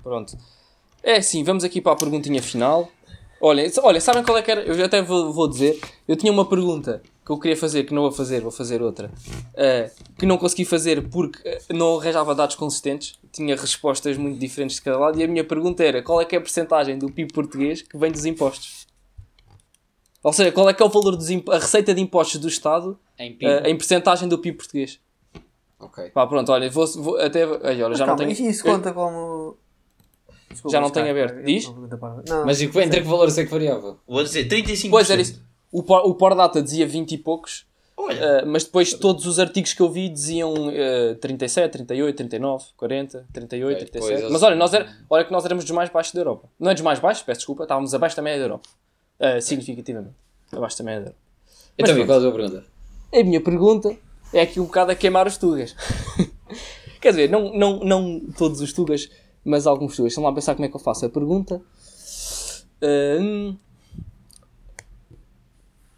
[0.02, 0.38] Pronto.
[1.04, 2.90] É assim, vamos aqui para a perguntinha final.
[3.42, 4.62] Olha, olha sabem qual é que era?
[4.62, 5.80] Eu até vou, vou dizer.
[6.08, 9.10] Eu tinha uma pergunta que eu queria fazer, que não vou fazer, vou fazer outra.
[9.56, 13.18] eh, que não consegui fazer porque eh, não arranjava dados consistentes.
[13.32, 15.20] Tinha respostas muito diferentes de cada lado.
[15.20, 17.98] E a minha pergunta era: qual é que é a percentagem do PIB português que
[17.98, 18.88] vem dos impostos?
[20.22, 22.48] Ou seja, qual é que é o valor dos imp- a receita de impostos do
[22.50, 25.00] Estado Em eh, em percentagem do PIB português?
[25.80, 26.10] Ok.
[26.10, 27.46] Pá, pronto, olha, vou, vou até.
[27.46, 28.50] Olha, Mas já calma, não tenho.
[28.52, 29.56] isso conta como.
[30.50, 31.44] Desculpa, Já não mas tenho aberto.
[31.44, 31.66] Diz?
[32.28, 33.98] não, Mas e que- entre que valores é que variava?
[34.08, 34.90] Vou dizer 35%.
[34.90, 35.42] Pois era isso.
[35.72, 39.74] O, por, o Pordata dizia 20 e poucos, Olha, eh, mas depois todos os artigos
[39.74, 44.20] que eu vi diziam eh, 37, 38, 39, 40, 38, É, depois 37.
[44.22, 46.50] eles- Mas olha, nós era, olha que nós éramos dos mais baixos da Europa.
[46.60, 48.68] Não é dos mais baixos, peço desculpa, estávamos abaixo da média da Europa.
[49.20, 50.16] Eh, significativamente.
[50.52, 51.20] Abaixo da média da Europa.
[51.78, 52.08] Então, pronto.
[52.08, 52.66] qual é a tua pergunta?
[53.14, 53.98] A minha pergunta
[54.34, 55.76] é aqui um bocado a queimar os tugas.
[57.02, 59.10] Quer dizer, não, não, não todos os tugas,
[59.50, 60.12] mas alguns tugas.
[60.12, 61.62] Estão lá a pensar como é que eu faço a pergunta.
[62.82, 63.58] Hum,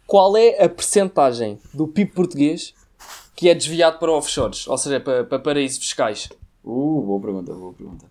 [0.06, 2.74] qual é a percentagem do PIB português
[3.36, 6.28] que é desviado para offshores, ou seja, para, para paraísos fiscais?
[6.64, 8.06] Uh, boa pergunta, boa pergunta.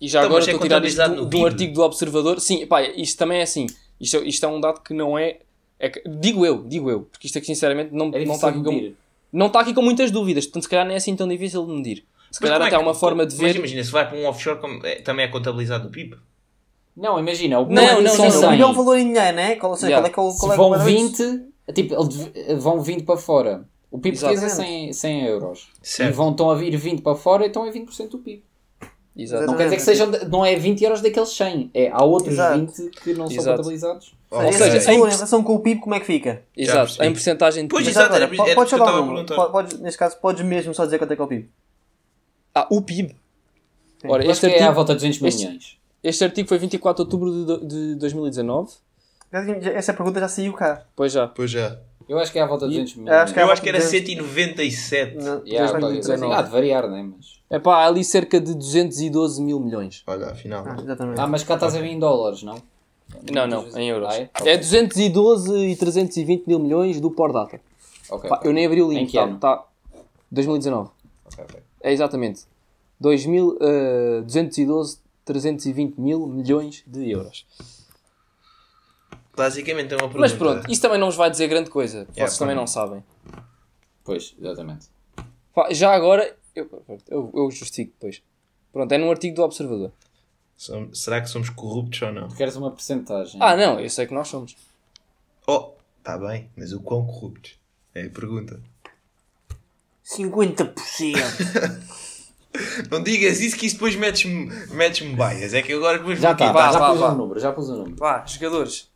[0.00, 2.40] E já Então, agora é estou a tirar isto do, do artigo do Observador.
[2.40, 3.66] Sim, pá, isto também é assim.
[4.00, 5.40] Isto, isto é um dado que não é.
[5.78, 8.62] é que- digo eu, digo eu, porque isto aqui sinceramente não, É não está aqui
[8.62, 8.92] com,
[9.32, 11.72] não está aqui com muitas dúvidas, portanto se calhar nem é assim tão difícil de
[11.72, 12.04] medir.
[12.30, 13.56] Se Mas calhar como é até há que- uma forma de Mas ver.
[13.58, 16.16] imagina, se vai para um offshore, como- é- também é contabilizado no PIB?
[16.96, 18.50] Não, imagina, o Não, não, são não, não.
[18.50, 18.60] 100.
[18.60, 19.56] é um valor em dinheiro, né?
[19.56, 20.08] Qual, seja, Yeah.
[20.08, 21.42] qual é que é o- qual Se é vão que é o- 20,
[21.74, 21.94] tipo,
[22.58, 23.64] vão 20 para fora.
[23.90, 24.72] O PIB português é Exatamente.
[24.72, 25.68] 100, 100 euros.
[25.82, 26.10] Certo.
[26.10, 28.42] E vão, estão a vir 20 para fora, então é 20% do PIB.
[29.16, 29.46] Exato.
[29.46, 31.70] Não quer dizer que sejam, não é 20 euros daqueles 100.
[31.72, 32.58] É, há outros Exato.
[32.58, 33.56] 20 que não são Exato.
[33.56, 34.14] contabilizados.
[34.30, 36.42] Ou Ou seja, em relação com o PIB, como é que fica?
[36.56, 37.94] Exato, em porcentagem de Pois, PIB.
[37.94, 39.08] Mas exato, era- era podes isso só que eu dar estava a um.
[39.14, 39.34] perguntar.
[39.36, 41.48] po- Podes, neste caso, podes mesmo só dizer quanto é que é o PIB.
[42.58, 43.14] Ah, o PIB.
[44.08, 45.78] Ora, Eu acho este que é à artigo, volta de 200 este- milhões.
[46.02, 48.72] este artigo foi 24 de outubro de, de 2019.
[49.74, 50.86] Essa pergunta já saiu cá.
[50.96, 51.28] Pois já.
[51.28, 51.78] Pois já.
[52.08, 53.18] Eu acho que é à volta de E- 200 milhões.
[53.20, 55.16] acho que é Eu acho que era volta de 197.
[55.16, 56.20] Não, Yeah, qualquer 2019.
[56.20, 56.34] coisa.
[56.38, 57.02] Há de variar, não é?
[57.02, 57.40] Mas...
[57.50, 60.02] É pá, há ali cerca de 212 mil milhões.
[60.06, 60.64] Olha, afinal.
[60.66, 61.20] Ah, exatamente.
[61.20, 62.56] Ah, mas cá estás a ver em dólares, não?
[63.30, 64.08] Não, não, em euros.
[64.08, 64.22] Ah, é?
[64.22, 64.30] é?
[64.40, 64.56] Ok.
[64.58, 67.60] 212 e 320 mil milhões do Por Data.
[68.08, 68.48] Ok, Pá, ok.
[68.48, 69.02] eu nem abri o link.
[69.02, 69.38] Em que tá, ano?
[69.38, 69.64] tá-
[70.30, 70.90] 2019.
[71.26, 71.60] Ok, ok.
[71.86, 72.42] É exatamente.
[72.98, 77.46] 2000, eh, 212, 320 mil milhões de euros.
[79.36, 80.18] Basicamente é uma pergunta.
[80.20, 82.04] Mas pronto, isso também não vos vai dizer grande coisa.
[82.06, 83.04] Vocês Yeah, também não sabem.
[84.02, 84.88] Pois, exatamente.
[85.70, 86.68] Já agora, eu,
[87.08, 88.20] eu, eu justifico depois.
[88.72, 89.92] Pronto, é num artigo do Observador.
[90.56, 92.26] Som- Será que somos corruptos ou não?
[92.28, 93.40] Tu queres uma porcentagem?
[93.40, 94.56] Ah, não, eu sei que nós somos.
[95.46, 95.70] Oh,
[96.02, 97.56] tá bem, mas o quão corruptos?
[97.94, 98.60] É a pergunta.
[100.14, 100.72] 50%.
[102.90, 105.52] Não digas isso que isso depois metes-me metes bias.
[105.52, 107.12] É que agora depois Já aqui, está, Vá, já vá, pus vá.
[107.12, 107.96] um número, já pus um número.
[107.96, 108.88] Vá, jogadores,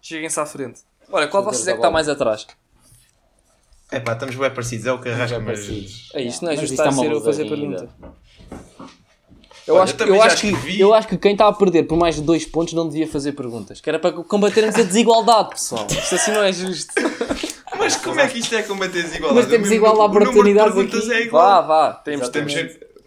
[0.00, 0.80] cheguem-se à frente.
[1.10, 2.46] Olha, qual vocês é que está mais atrás?
[3.90, 4.86] É pá, estamos bem parecidos.
[4.86, 5.60] É o Carrasco, Já mas...
[5.60, 6.10] parecidos.
[6.14, 7.80] É isto, não é justo estar a uma ser eu a fazer pergunta.
[7.80, 8.14] ainda.
[9.66, 11.84] Eu, Olha, acho, eu que, eu, acho que, eu acho que quem está a perder
[11.84, 13.80] por mais de dois pontos não devia fazer perguntas.
[13.80, 15.86] Que era para combatermos a desigualdade, pessoal.
[15.90, 16.92] Isto assim não é justo.
[17.78, 19.40] Mas como é que isto é combater desigualdade?
[19.40, 21.12] Mas temos igual de oportunidades aqui.
[21.12, 21.42] É igual.
[21.42, 21.92] Vá, vá.
[21.94, 22.52] Temos, Temos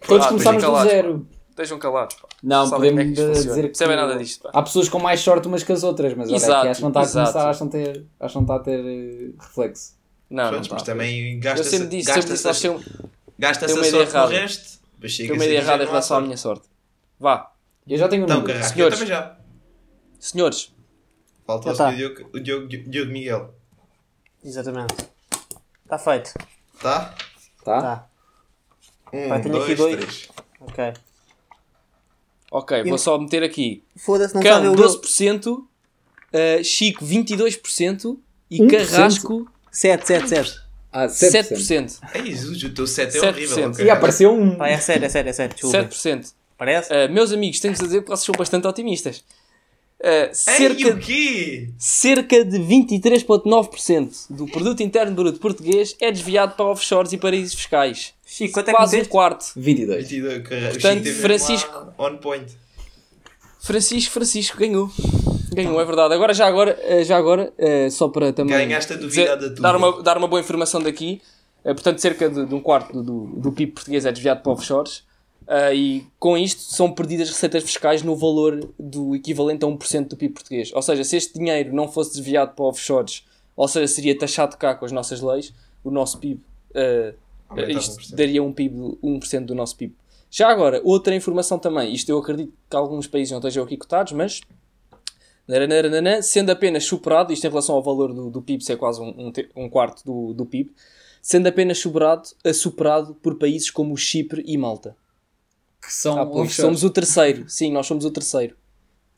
[0.06, 1.26] Todos Ah, começámos estejam do zero.
[1.50, 2.16] Estejam calados.
[2.16, 2.28] Pá.
[2.42, 3.32] Não, Sabem é podemos funciona.
[3.34, 3.68] dizer que.
[3.68, 4.42] Percebem nada disto.
[4.42, 4.50] Pá.
[4.52, 6.82] Há pessoas com mais sorte umas que as outras, mas olha, Exato, aqui acho que
[6.82, 7.32] não está a exato.
[7.32, 9.92] começar, acho que não ter, acho que não está a ter eh, reflexo.
[10.30, 10.74] Não, não Pronto, está.
[10.74, 12.62] mas também Eu gasta-se sempre disse, sempre disse, nós
[13.38, 14.32] gasta-se a uma ideia sorte errada.
[14.32, 14.78] resto.
[15.06, 16.64] chega-se uma a ideia errada em não relação à minha sorte.
[17.20, 17.52] Vá,
[17.86, 18.58] Eu já tenho um Então, número.
[18.58, 18.98] Eu Senhores.
[20.18, 20.74] senhores,
[21.46, 21.92] Falta o tá.
[21.92, 23.54] Diogo, o Diogo, Diogo Miguel.
[24.44, 24.94] Exatamente.
[25.84, 26.34] Está feito.
[26.80, 27.14] Tá?
[27.64, 27.80] Tá?
[27.80, 28.08] Tá.
[29.12, 29.96] Um, Vai, tenho dois, aqui dois.
[29.96, 30.28] três.
[30.60, 30.92] Ok.
[32.50, 33.84] ok, vou só meter aqui.
[33.96, 38.18] Foda-se, não sabe Cão o 12%, uh, Chico 22%
[38.50, 38.70] e 1%?
[38.70, 40.64] Carrasco 7, 7, 7.
[40.92, 41.98] Ah, 7%.
[42.14, 43.28] Ai, Jesus, o teu 7 é 7%.
[43.28, 43.70] horrível.
[43.70, 43.84] ok.
[43.84, 44.54] E apareceu um.
[44.56, 45.54] Pá, é sério, é sério, é sério.
[45.54, 45.88] Desculpa.
[45.88, 46.32] 7%.
[46.56, 46.92] Parece?
[46.92, 49.24] Uh, meus amigos, tenho-vos a dizer que vocês são bastante otimistas.
[50.04, 51.70] Uh, Ei, cerca, o quê?
[51.78, 58.12] cerca de 23,9% do produto interno bruto português é desviado para offshores e paraísos fiscais.
[58.26, 59.46] Chico, quanto é que Quase um quarto.
[59.56, 60.06] 22.
[60.08, 60.72] 22, Carrasco.
[60.72, 62.44] Portanto, Francisco- On point.
[63.62, 64.90] Francisco, Francisco, ganhou.
[65.54, 66.12] Ganhou, é verdade.
[66.12, 69.62] Agora, já agora, eh, já agora eh, só para também Ganhaste a da tua.
[69.62, 71.22] dar, uma, dar uma boa informação daqui.
[71.62, 75.02] Portanto, cerca de, de um quarto do, do PIB português é desviado para offshores.
[75.46, 80.16] Eh, e com isto são perdidas receitas fiscais no valor do equivalente a 1% do
[80.16, 80.72] PIB português.
[80.74, 83.24] Ou seja, se este dinheiro não fosse desviado para offshores,
[83.56, 86.40] ou seja, seria taxado cá com as nossas leis, o nosso PIB
[86.74, 87.14] eh,
[87.48, 88.14] Aumentava isto 1%.
[88.14, 89.94] daria um PIB, de 1% do nosso PIB.
[90.30, 94.12] Já agora, outra informação também, isto eu acredito que alguns países não estejam aqui cotados,
[94.12, 94.40] mas
[95.46, 99.28] Naranana, sendo apenas superado, isto em relação ao valor do, do PIB, ser quase um,
[99.28, 100.72] um, um quarto do, do PIB,
[101.22, 104.96] sendo apenas superado, superado por países como Chipre e Malta.
[105.86, 107.44] Que são Ah, pois, somos o terceiro.
[107.48, 108.56] Sim, nós somos o terceiro.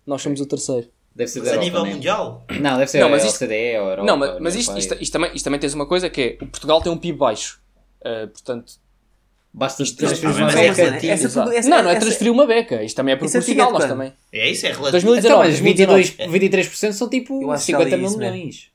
[0.06, 0.88] Nós somos o terceiro.
[1.14, 1.94] Deve ser Mas a nível né?
[1.94, 2.44] mundial?
[2.60, 4.04] Não, deve ser Não, a mas isto- OCDE ou Europa.
[4.06, 6.46] não, mas, mas isto, isto, isto também, isto também tens uma coisa que é o
[6.48, 7.60] Portugal tem um PIB baixo.
[8.04, 8.74] Eh, portanto,
[9.52, 10.82] Basta transferir uma beca.
[11.06, 11.06] exato.
[11.50, 12.82] essa- não, não é essa- transferir uma beca.
[12.82, 14.12] Isto também é proporcional, é nós também.
[14.30, 14.90] É isso, é relativo.
[14.92, 15.26] 2019.
[15.26, 16.38] Então, mas 22, 2019.
[16.38, 18.70] 23% são tipo Eu acho que já 50 li mil milhões.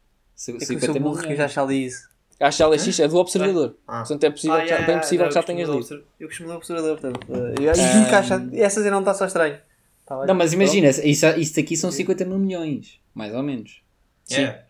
[0.49, 1.53] É que eu 50 sou mil que eu já milhões.
[1.53, 2.09] já li isso.
[2.41, 3.75] Acho que já leste isto, é do Observador.
[3.87, 3.99] Ah.
[3.99, 6.03] Portanto, é possível, já, bem possível que já tenhas lido.
[6.19, 7.27] Eu costumo ler o observador, portanto.
[7.29, 7.81] eh, Eu acho
[8.49, 8.59] que.
[8.59, 9.57] Essa não está só estranho.
[10.05, 10.25] Tá.
[10.25, 12.99] Não, mas imagina, isso, isso aqui são 50 mil milhões.
[13.13, 13.81] Mais ou menos.
[14.31, 14.63] É.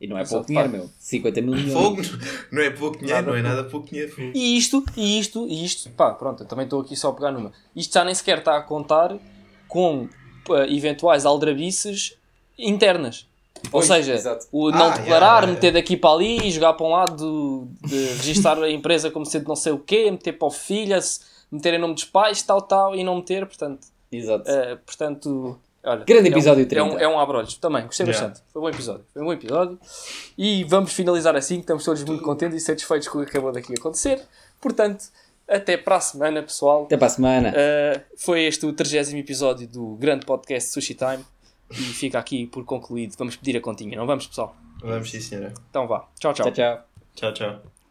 [0.00, 0.90] E não é pouco dinheiro, meu.
[0.98, 1.72] 50 mil milhões.
[1.72, 2.02] Fogo
[2.50, 4.12] não é pouco dinheiro, não é nada pouco dinheiro.
[4.34, 7.30] E isto, e isto, e isto, pá, pronto, eu também estou aqui só a pegar
[7.32, 7.52] numa.
[7.74, 9.16] Isto já nem sequer está a contar
[9.68, 10.08] com
[10.46, 12.18] pá, eventuais aldrabices
[12.58, 13.26] internas.
[13.72, 14.46] Ou seja, exato.
[14.52, 17.96] o não Ah, declarar, yeah, yeah, meter daqui para ali, jogar para um lado, de
[18.16, 20.96] registrar a empresa como sendo não sei o quê, meter para o filho,
[21.50, 24.48] meter em nome dos pais, tal, tal, e não meter, portanto, Exato.
[24.48, 26.84] eh, portanto, olha, Grande é um- episódio é 30.
[26.94, 28.26] um, é um abrolhos, também, gostei Yeah.
[28.28, 29.78] bastante, foi um bom episódio, foi um bom episódio,
[30.38, 33.50] e vamos finalizar assim, que estamos todos muito contentes e satisfeitos com o que acabou
[33.52, 34.20] daqui a acontecer,
[34.60, 35.04] portanto,
[35.48, 37.50] até para a semana, pessoal, Até para a semana.
[37.50, 41.22] Uh, foi este o 30 episódio do grande podcast Sushi Time
[41.70, 43.14] e fica aqui por concluído.
[43.18, 44.56] Vamos pedir a continha, não vamos, pessoal?
[44.80, 45.52] Vamos sim, senhora.
[45.70, 46.08] Então vá.
[46.18, 46.50] Tchau, tchau.
[46.50, 46.84] Tchau, tchau.
[47.14, 47.73] Tchau, tchau.